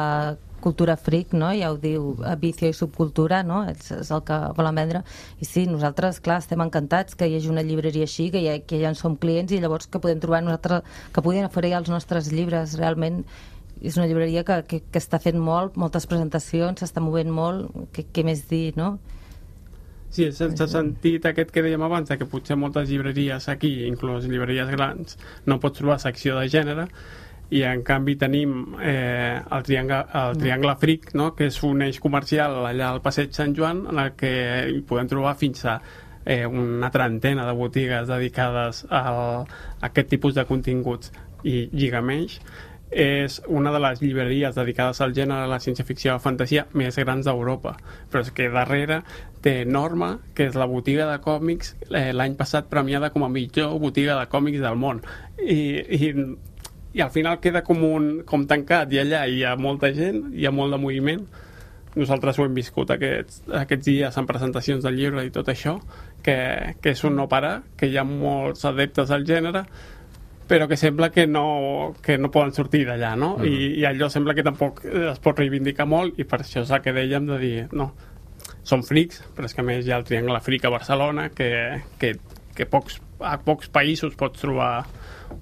[0.60, 1.50] cultura freak, no?
[1.56, 3.64] ja ho diu, eh, vicio i subcultura, no?
[3.68, 5.02] és, és el que volen vendre.
[5.40, 8.80] I sí, nosaltres, clar, estem encantats que hi hagi una llibreria així, que ja, que
[8.80, 12.30] ja en som clients i llavors que podem trobar nosaltres, que puguin oferir els nostres
[12.32, 12.78] llibres.
[12.80, 13.24] Realment
[13.80, 18.24] és una llibreria que, que, que està fent molt, moltes presentacions, s'està movent molt, què
[18.24, 18.98] més dir, no?
[20.10, 24.26] Sí, és sense sentit aquest que dèiem abans, de que potser moltes llibreries aquí, inclús
[24.26, 26.88] llibreries grans, no pots trobar secció de gènere,
[27.50, 31.32] i en canvi tenim eh, el, triangle, el Triangle Fric, no?
[31.34, 34.30] que és un eix comercial allà al Passeig Sant Joan, en el que
[34.70, 35.80] hi podem trobar fins a
[36.24, 41.10] eh, una trentena de botigues dedicades al, a aquest tipus de continguts.
[41.42, 42.38] I Gigamesh
[42.90, 46.98] és una de les llibreries dedicades al gènere, a la ciència-ficció i la fantasia més
[46.98, 47.76] grans d'Europa.
[48.10, 49.02] Però és que darrere
[49.42, 53.78] té Norma, que és la botiga de còmics eh, l'any passat premiada com a millor
[53.80, 55.02] botiga de còmics del món.
[55.40, 55.60] I,
[55.96, 56.10] i,
[56.94, 60.46] i al final queda com, un, com tancat i allà hi ha molta gent, hi
[60.46, 61.24] ha molt de moviment.
[61.96, 65.78] Nosaltres ho hem viscut aquests, aquests dies en presentacions del llibre i tot això,
[66.22, 66.36] que,
[66.82, 69.64] que és un no parar, que hi ha molts adeptes al gènere,
[70.50, 73.36] però que sembla que no, que no poden sortir d'allà, no?
[73.38, 73.46] Mhm.
[73.46, 76.82] I, I allò sembla que tampoc es pot reivindicar molt i per això és el
[76.82, 77.92] que dèiem de dir, no,
[78.66, 81.50] són frics, però és que més hi ha el Triangle Fric a Barcelona, que,
[82.00, 82.14] que,
[82.56, 84.72] que pocs, a pocs països pots trobar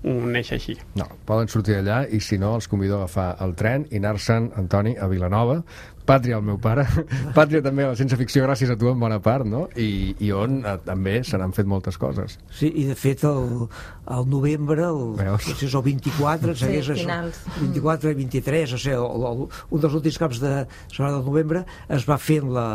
[0.08, 0.76] un eix així.
[0.98, 4.52] No, poden sortir d'allà i si no els convido a agafar el tren i anar-se'n,
[4.60, 5.62] Antoni, a Vilanova
[6.08, 6.86] Pàtria, el meu pare.
[7.38, 9.66] Pàtria també a la ciència ficció gràcies a tu en bona part, no?
[9.76, 12.38] I, i on eh, també se n'han fet moltes coses.
[12.54, 13.66] Sí, i de fet el,
[14.14, 15.44] el novembre, el, Veus?
[15.44, 17.42] si és el 24, Sí, segueix això, finals.
[17.60, 19.44] 24 i 23, o sigui, el, el,
[19.76, 20.54] un dels últims caps de
[20.86, 21.64] setmana del novembre
[21.98, 22.68] es va fent la,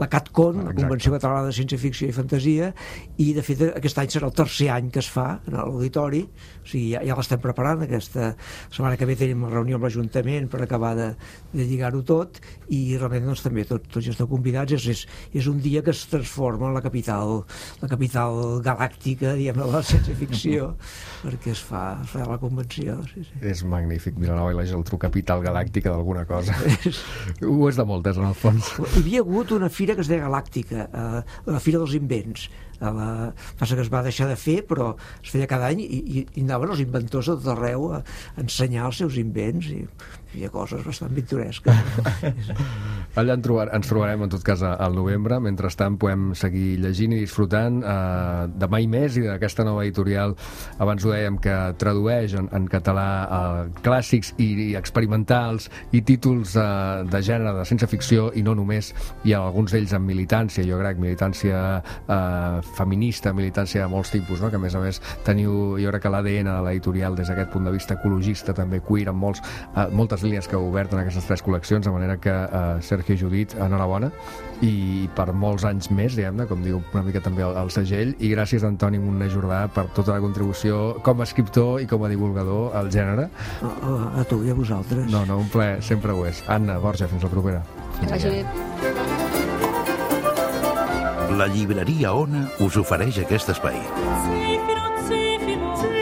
[0.00, 0.76] la CatCon, la.
[0.82, 2.72] Convenció Catalana de Ciència-Ficció i Fantasia,
[3.20, 6.24] i de fet aquest any serà el tercer any que es fa en l'auditori,
[6.62, 8.32] o sigui, ja, ja l'estem preparant, aquesta
[8.72, 11.12] setmana que ve tenim una reunió amb l'Ajuntament per acabar de,
[11.52, 12.40] de lligar-ho tot,
[12.72, 15.02] i realment doncs, també tot, tots ja esteu convidats, és, és,
[15.42, 17.42] és un dia que es transforma en la capital,
[17.82, 20.72] la capital galàctica, diguem de la ciència-ficció,
[21.22, 22.98] perquè es fa, es fa la convenció.
[23.12, 23.42] Sí, sí.
[23.52, 26.56] És magnífic, Vilanova i la Geltrú, capital galàctica d'alguna cosa.
[27.52, 28.74] Ho és de moltes, en el fons.
[28.80, 32.48] Hi havia hagut una fira que es deia Galàctica, eh, la Fira dels Invents.
[32.82, 33.08] A la...
[33.58, 36.44] Passa que es va deixar de fer, però es feia cada any i, i, i
[36.46, 38.02] anaven els inventors de tot arreu a
[38.42, 39.70] ensenyar els seus invents.
[39.72, 39.84] I
[40.32, 41.76] hi coses bastant pintoresques.
[43.20, 45.36] Allà en trobar, ens trobarem en tot cas al novembre.
[45.44, 50.32] Mentrestant podem seguir llegint i disfrutant eh, de mai més i d'aquesta nova editorial.
[50.80, 56.56] Abans ho dèiem que tradueix en, en català eh, clàssics i, i experimentals i títols
[56.56, 56.64] eh,
[57.12, 58.94] de gènere de ciència ficció i no només,
[59.28, 64.50] i alguns d'ells amb militància, jo crec, militància eh, feminista, militància de molts tipus, no?
[64.50, 67.68] que a més a més teniu, jo crec que l'ADN de l'editorial des d'aquest punt
[67.68, 69.42] de vista ecologista, també queer, amb molts,
[69.74, 73.16] eh, moltes línies que heu obert en aquestes tres col·leccions, de manera que eh, Sergio
[73.18, 74.12] Judit, enhorabona,
[74.62, 78.30] i per molts anys més, diguem-ne, com diu una mica també el, el segell, i
[78.32, 82.12] gràcies a Antoni Montner Jordà per tota la contribució com a escriptor i com a
[82.12, 83.28] divulgador al gènere.
[83.62, 85.10] A, a, a tu i a vosaltres.
[85.12, 86.44] No, no, un plaer, sempre ho és.
[86.52, 87.66] Anna, Borja, fins la propera.
[88.00, 89.21] Que vagi bé.
[91.38, 93.78] La llibreria Ona us ofereix aquest espai.
[94.26, 96.01] Zefiro, zefiro, zefiro, torna.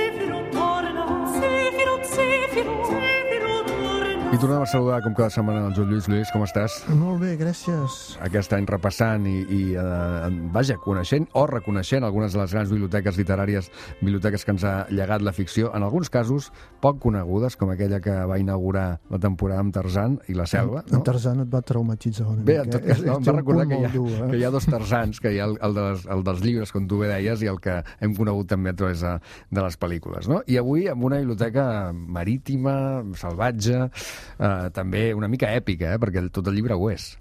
[4.41, 6.07] Tornem a saludar, com cada setmana, el Joan Lluís.
[6.09, 6.79] Lluís, com estàs?
[6.97, 7.97] Molt bé, gràcies.
[8.25, 13.19] Aquest any repassant i, i eh, vaja, coneixent o reconeixent algunes de les grans biblioteques
[13.21, 13.69] literàries,
[14.01, 16.49] biblioteques que ens ha llegat la ficció, en alguns casos
[16.81, 20.87] poc conegudes, com aquella que va inaugurar la temporada amb Tarzan i la Selva.
[20.89, 22.65] En Tarzan et va traumatitzar una Bé, mica.
[22.65, 24.31] en tot cas, no, em va recordar que hi, ha, dur, eh?
[24.31, 26.89] que hi ha dos tarzans, que hi ha el, el, dels, el dels llibres, com
[26.89, 29.15] tu bé deies, i el que hem conegut també a través de,
[29.53, 30.33] de les pel·lícules.
[30.33, 30.41] No?
[30.49, 33.91] I avui amb una biblioteca marítima, salvatge,
[34.39, 35.99] eh, també una mica èpica, eh?
[36.03, 37.13] perquè el, tot el llibre ho és.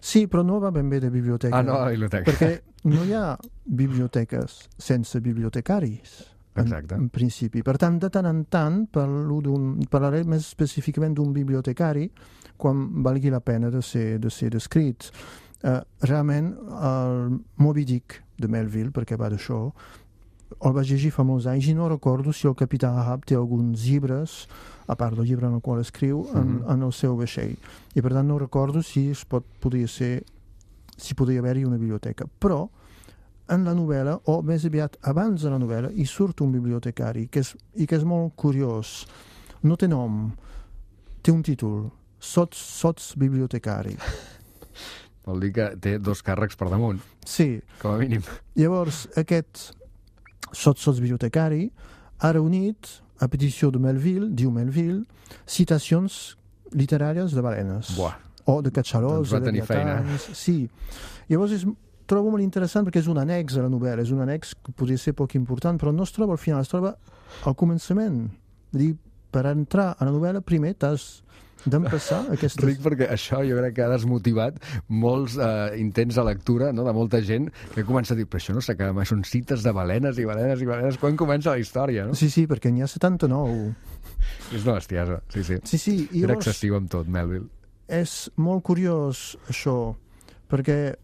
[0.00, 1.56] Sí, però no va ben bé de biblioteca.
[1.56, 2.30] Ah, no, biblioteca.
[2.30, 6.18] Perquè no hi ha biblioteques sense bibliotecaris.
[6.58, 6.96] En, Exacte.
[6.96, 7.62] en principi.
[7.62, 9.38] Per tant, de tant en tant, parlo
[9.90, 12.08] parlaré més específicament d'un bibliotecari
[12.58, 15.06] quan valgui la pena de ser, de ser descrit.
[15.62, 16.50] Uh, realment,
[16.82, 19.68] el Moby Dick de Melville, perquè va d'això,
[20.64, 23.84] el vaig llegir fa molts anys i no recordo si el capità Ahab té alguns
[23.86, 24.48] llibres,
[24.88, 26.70] a part del llibre en el qual escriu, en, Mhm.
[26.70, 27.56] en el seu vaixell.
[27.94, 30.24] I per tant no recordo si es pot, podria ser
[30.96, 32.26] si podria haver-hi una biblioteca.
[32.40, 32.68] Però
[33.48, 37.40] en la novel·la, o més aviat abans de la novel·la, hi surt un bibliotecari que
[37.40, 39.06] és, i que és molt curiós.
[39.62, 40.32] No té nom,
[41.22, 41.90] té un títol,
[42.20, 43.96] Sots, sots bibliotecari.
[45.24, 48.22] Vol dir que té dos càrrecs per damunt, Sí, com a mínim.
[48.56, 49.74] Llavors, aquest
[50.52, 51.68] sots, sots bibliotecari
[52.18, 55.02] ha reunit, a petició de Melville, diu Melville,
[55.46, 56.36] citacions
[56.72, 57.94] literàries de balenes.
[57.98, 58.14] Buah.
[58.48, 59.98] O de catxarols, Doncs va de tenir feina.
[60.00, 60.38] leviatans...
[60.38, 60.68] Sí.
[61.28, 61.66] Llavors, és,
[62.08, 65.00] trobo molt interessant perquè és un annex a la novel·la, és un annex que podria
[65.00, 66.94] ser poc important, però no es troba al final, es troba
[67.44, 68.22] al començament.
[68.72, 68.92] És dir,
[69.34, 71.20] per entrar a la novel·la, primer t'has
[71.66, 72.62] d'empassar aquestes...
[72.64, 76.84] Ric, perquè això jo crec que ha desmotivat molts eh, intents de lectura no?
[76.86, 79.72] de molta gent que comença a dir però això no s'acaba mai, són cites de
[79.74, 82.14] balenes i balenes i balenes, quan comença la història, no?
[82.14, 83.74] Sí, sí, perquè n'hi ha 79.
[84.54, 85.58] És una bestiesa, sí, sí.
[85.64, 87.48] Sí, sí, i Era llavors- excessiu amb tot, Melville.
[87.88, 89.94] és molt curiós això,
[90.48, 90.94] perquè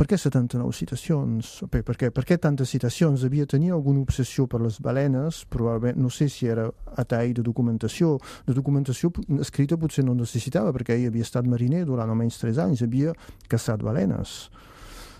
[0.00, 1.48] per què 79 citacions?
[1.68, 3.20] Per, per, què, per què tantes citacions?
[3.20, 6.64] Devia tenir alguna obsessió per les balenes, probablement, no sé si era
[6.96, 8.14] a tall de documentació.
[8.46, 9.10] De documentació
[9.44, 13.12] escrita potser no necessitava, perquè ell havia estat mariner durant almenys 3 anys, havia
[13.52, 14.48] caçat balenes.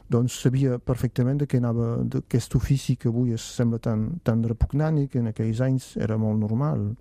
[0.09, 4.97] Doncs sabia perfectament de què anava d'aquest ofici que avui es sembla tan, tan repugnant
[5.05, 6.95] i que en aquells anys era molt normal.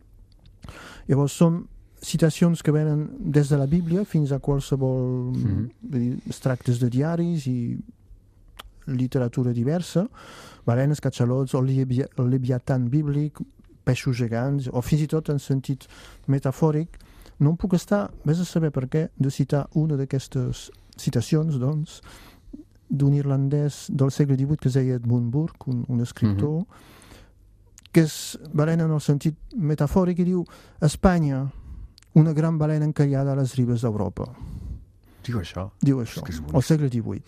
[1.08, 1.64] Llavors són
[2.02, 7.48] citacions que venen des de la Bíblia fins a qualsevol vull dir, extractes de diaris
[7.48, 7.78] i
[8.90, 10.08] literatura diversa,
[10.66, 13.40] balenes, catxalots, el, levi el leviatan bíblic,
[13.86, 15.86] peixos gegants, o fins i tot en sentit
[16.28, 16.98] metafòric,
[17.40, 20.70] no em puc estar, vés a saber per què, de citar una d'aquestes
[21.00, 22.02] citacions, doncs,
[22.90, 26.64] d'un irlandès del segle XVIII que es deia Edmund Burke, un, un escriptor,
[27.94, 30.44] que és balena en el sentit metafòric i diu
[30.86, 31.46] Espanya,
[32.14, 34.30] una gran balena encallada a les ribes d'Europa.
[35.26, 35.70] Diu això.
[35.82, 37.22] Diu això, és al segle XVIII.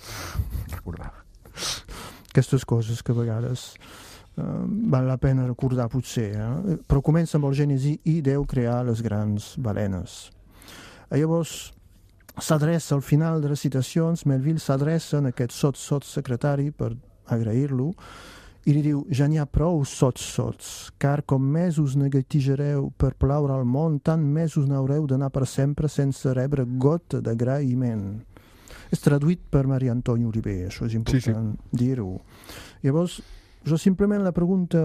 [0.73, 1.25] Recordava.
[2.31, 4.43] Aquestes coses que a vegades eh,
[4.93, 6.77] val la pena recordar potser, eh?
[6.87, 10.31] però comença amb el Gènesi i Déu crear les grans balenes.
[11.09, 11.73] Eh, llavors,
[12.39, 16.93] s'adreça al final de les citacions, Melville s'adreça a aquest sot-sot secretari per
[17.27, 17.91] agrair-lo
[18.65, 23.55] i li diu, ja n'hi ha prou sots-sots, car com més us negatijareu per plaure
[23.55, 28.05] al món, tant més us n'haureu d'anar per sempre sense rebre gota d'agraïment.
[28.93, 31.81] És traduït per Maria Antoni Oliver, això és important sí, sí.
[31.81, 32.13] dir-ho.
[32.85, 33.17] Llavors,
[33.65, 34.83] jo simplement la pregunta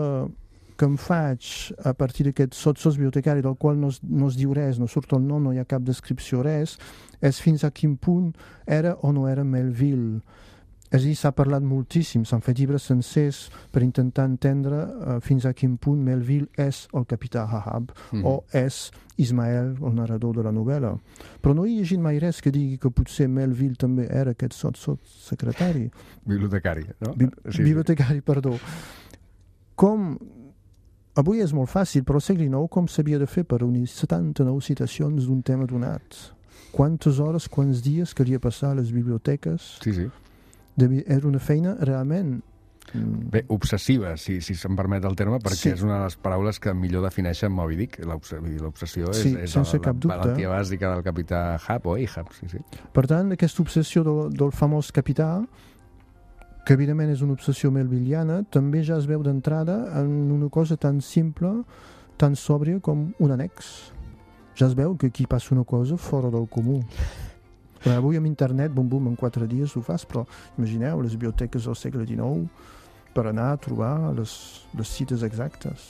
[0.77, 4.53] que em faig a partir d'aquest sot-sots bibliotecari del qual no es, no es diu
[4.57, 6.77] res, no surt el nom, no hi ha cap descripció, res,
[7.25, 8.33] és fins a quin punt
[8.65, 10.21] era o no era Melville
[10.91, 15.45] És a dir, s'ha parlat moltíssim, s'han fet llibres sencers per intentar entendre uh, fins
[15.45, 18.25] a quin punt Melville és el capità Ahab Mhm.
[18.25, 20.93] o és Ismael, el narrador de la novel·la.
[21.43, 24.77] Però no he llegit mai res que digui que potser Melville també era aquest sot,
[24.77, 25.91] sot secretari.
[26.25, 27.15] Bibliotecari, no?
[27.17, 27.63] Bi Sí, sí.
[27.63, 28.59] bibliotecari, perdó.
[29.75, 30.19] Com...
[31.17, 34.61] Avui és molt fàcil, però al segle XIX com s'havia de fer per unir 79
[34.61, 36.03] citacions d'un tema donat?
[36.77, 39.79] Quantes hores, quants dies calia passar a les biblioteques?
[39.83, 40.11] Sí, sí.
[40.77, 42.43] Devia, era una feina realment...
[42.93, 45.69] mm, Bé, obsessiva, si, si se'm permet el terme, perquè Sí.
[45.71, 47.99] és una de les paraules que millor defineixen Moby Dick.
[48.05, 50.13] L'obsessió és, Sí, és sense la, cap dubte.
[50.15, 52.59] la valentia bàsica del capità Ahab o Ahab, sí, sí.
[52.93, 55.43] Per tant, aquesta obsessió del, del famós capità,
[56.67, 61.01] que evidentment és una obsessió melvilliana, també ja es veu d'entrada en una cosa tan
[61.01, 61.63] simple,
[62.19, 63.93] tan sòbria com un annex.
[64.59, 66.81] Ja es veu que aquí passa una cosa fora del comú.
[67.87, 70.25] Però avui amb internet, bum bum, en quatre dies ho fas, però
[70.59, 72.49] imagineu les biblioteques del segle XIX
[73.15, 74.33] per anar a trobar les,
[74.75, 75.85] les cites exactes.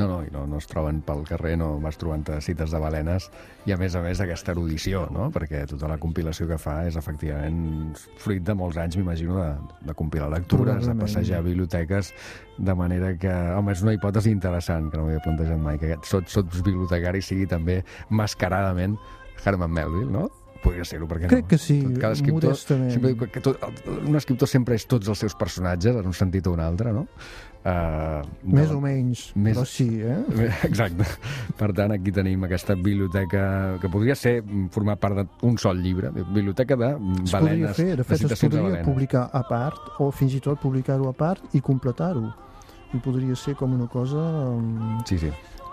[0.00, 3.28] No, no, i no, no es troben pel carrer, no vas trobant cites de balenes
[3.68, 5.28] i a més a més aquesta erudició, no?
[5.34, 9.94] perquè tota la compilació que fa és efectivament fruit de molts anys, m'imagino, de, de
[9.94, 12.14] compilar lectures, de passejar a biblioteques,
[12.56, 16.08] de manera que, home, és una hipòtesi interessant que no m'havia plantejat mai, que aquest
[16.10, 18.96] sots, sots bibliotecari sigui també mascaradament
[19.44, 20.30] Herman Melville, no?
[20.64, 21.48] Podria ser-ho, perquè Crec no?
[21.50, 22.90] que sí, Tot- Cada escriptor, modestament.
[22.94, 23.58] sempre que, tot,
[24.08, 27.06] un escriptor sempre és tots els seus personatges, en un sentit o un altre, no?
[27.64, 28.20] Uh,
[28.52, 30.18] Més o menys, Més- però sí, eh?
[30.68, 31.06] Exacte.
[31.56, 36.10] Per tant, aquí tenim aquesta biblioteca que podria ser mm, formar part d'un sol llibre,
[36.12, 38.86] biblioteca de Es podria balenes, fer, de fet es de podria balenes.
[38.88, 42.26] publicar a part o fins i tot publicar-ho a part i completar-ho
[42.94, 44.20] i podria ser com una cosa
[44.52, 45.30] um, Sí, sí.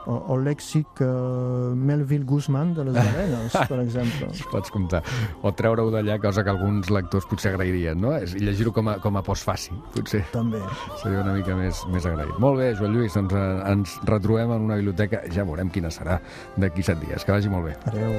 [0.08, 5.04] O, o lèxic uh, Melville Guzman de les balenes, per exemple Pots comptar.
[5.43, 8.16] O treure-ho d'allà, cosa que alguns lectors potser agrairien, no?
[8.18, 10.24] És- I llegir-ho com, a, com a postfaci, potser.
[10.34, 10.60] També.
[11.04, 12.34] Seria una mica més, més agraït.
[12.41, 16.20] Molt bé, Joan Lluís, doncs eh, ens retrobem en una biblioteca, ja veurem quina serà
[16.58, 17.24] d'aquí set dies.
[17.26, 17.78] Que vagi molt bé.
[17.91, 18.18] Adéu.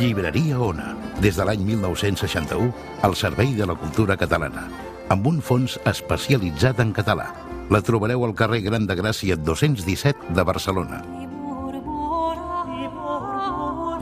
[0.00, 2.70] Llibreria Ona, des de l'any 1961,
[3.02, 4.68] al servei de la cultura catalana,
[5.10, 7.26] amb un fons especialitzat en català.
[7.70, 10.96] La trobareu al carrer Gran de Gràcia 217 de Barcelona.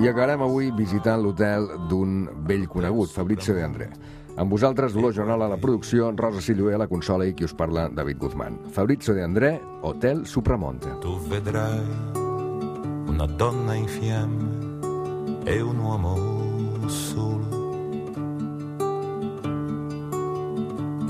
[0.00, 3.90] I acabarem avui visitant l'hotel d'un vell conegut, Fabrizio de André.
[4.40, 7.52] Amb vosaltres, Dolors Joanol a la producció, Rosa Sillué a la consola i qui us
[7.52, 8.56] parla, David Guzmán.
[8.72, 9.52] Fabrizio de André,
[9.82, 10.94] Hotel Supramonte.
[11.04, 11.84] Tu vedrai
[13.12, 16.16] una donna in fiamme e un uomo
[16.88, 17.44] solo.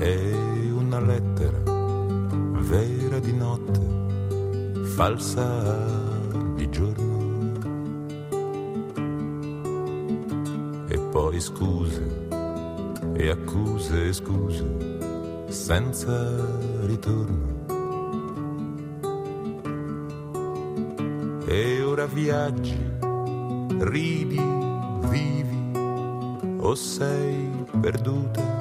[0.01, 1.78] E una lettera
[2.69, 5.75] vera di notte, falsa
[6.53, 7.17] di giorno.
[10.87, 12.27] E poi scuse
[13.15, 16.45] e accuse e scuse senza
[16.85, 17.57] ritorno.
[21.47, 22.77] E ora viaggi,
[23.79, 24.41] ridi,
[25.09, 25.71] vivi,
[26.59, 27.49] o sei
[27.81, 28.58] perduta.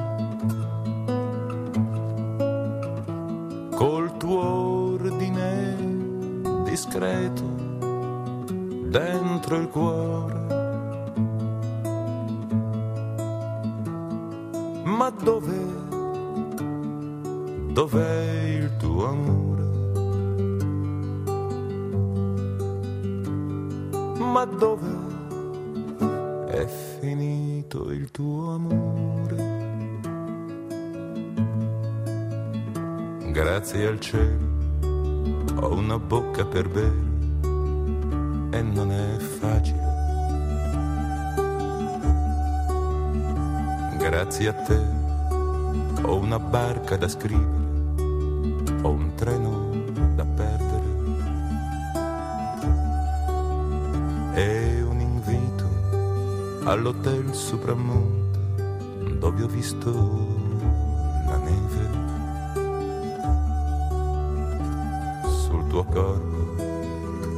[46.98, 48.02] Da scrivere,
[48.82, 49.70] ho un treno
[50.14, 50.96] da perdere.
[54.34, 55.66] e un invito
[56.64, 58.38] all'hotel Supramonte
[59.18, 59.90] dove ho visto
[61.26, 61.90] la neve
[65.28, 66.56] sul tuo corpo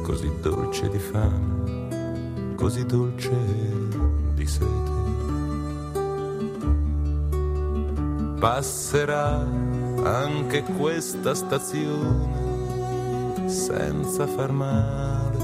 [0.03, 3.10] così dolce di fame, così dolce
[8.53, 9.47] Passerà
[10.03, 12.37] anche questa stazione
[13.47, 15.37] senza far male.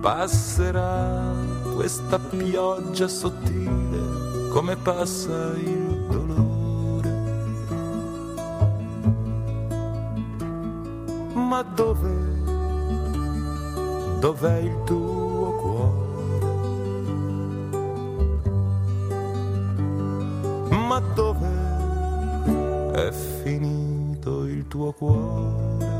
[0.00, 1.34] Passerà
[1.74, 7.10] questa pioggia sottile come passa il dolore.
[11.34, 12.20] Ma dov'è,
[14.20, 15.21] dov'è il tuo
[23.12, 25.90] è finito il tuo cuore?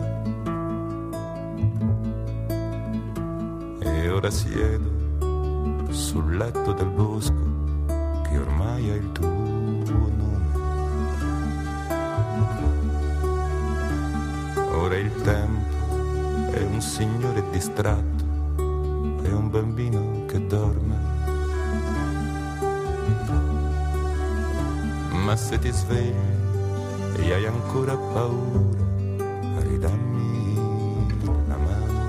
[3.81, 7.51] E ora siedo sul letto del bosco
[8.23, 10.21] che ormai ha il tuo nome.
[14.73, 18.25] Ora il tempo è un signore distratto
[19.23, 21.11] e un bambino che dorme.
[25.25, 26.42] Ma se ti svegli
[27.33, 28.85] hai ancora paura,
[29.61, 30.55] ridammi
[31.49, 32.01] la mano.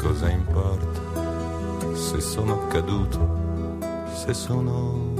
[0.00, 1.00] Cosa importa
[1.94, 3.78] se sono caduto,
[4.14, 5.12] se sono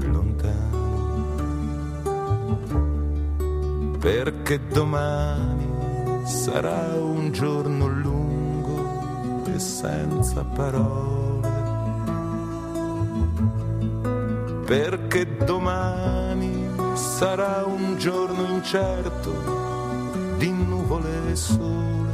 [0.00, 0.84] lontano?
[4.00, 11.05] Perché domani sarà un giorno lungo e senza parole.
[14.66, 22.05] Perché domani sarà un giorno incerto di nuvole e sole.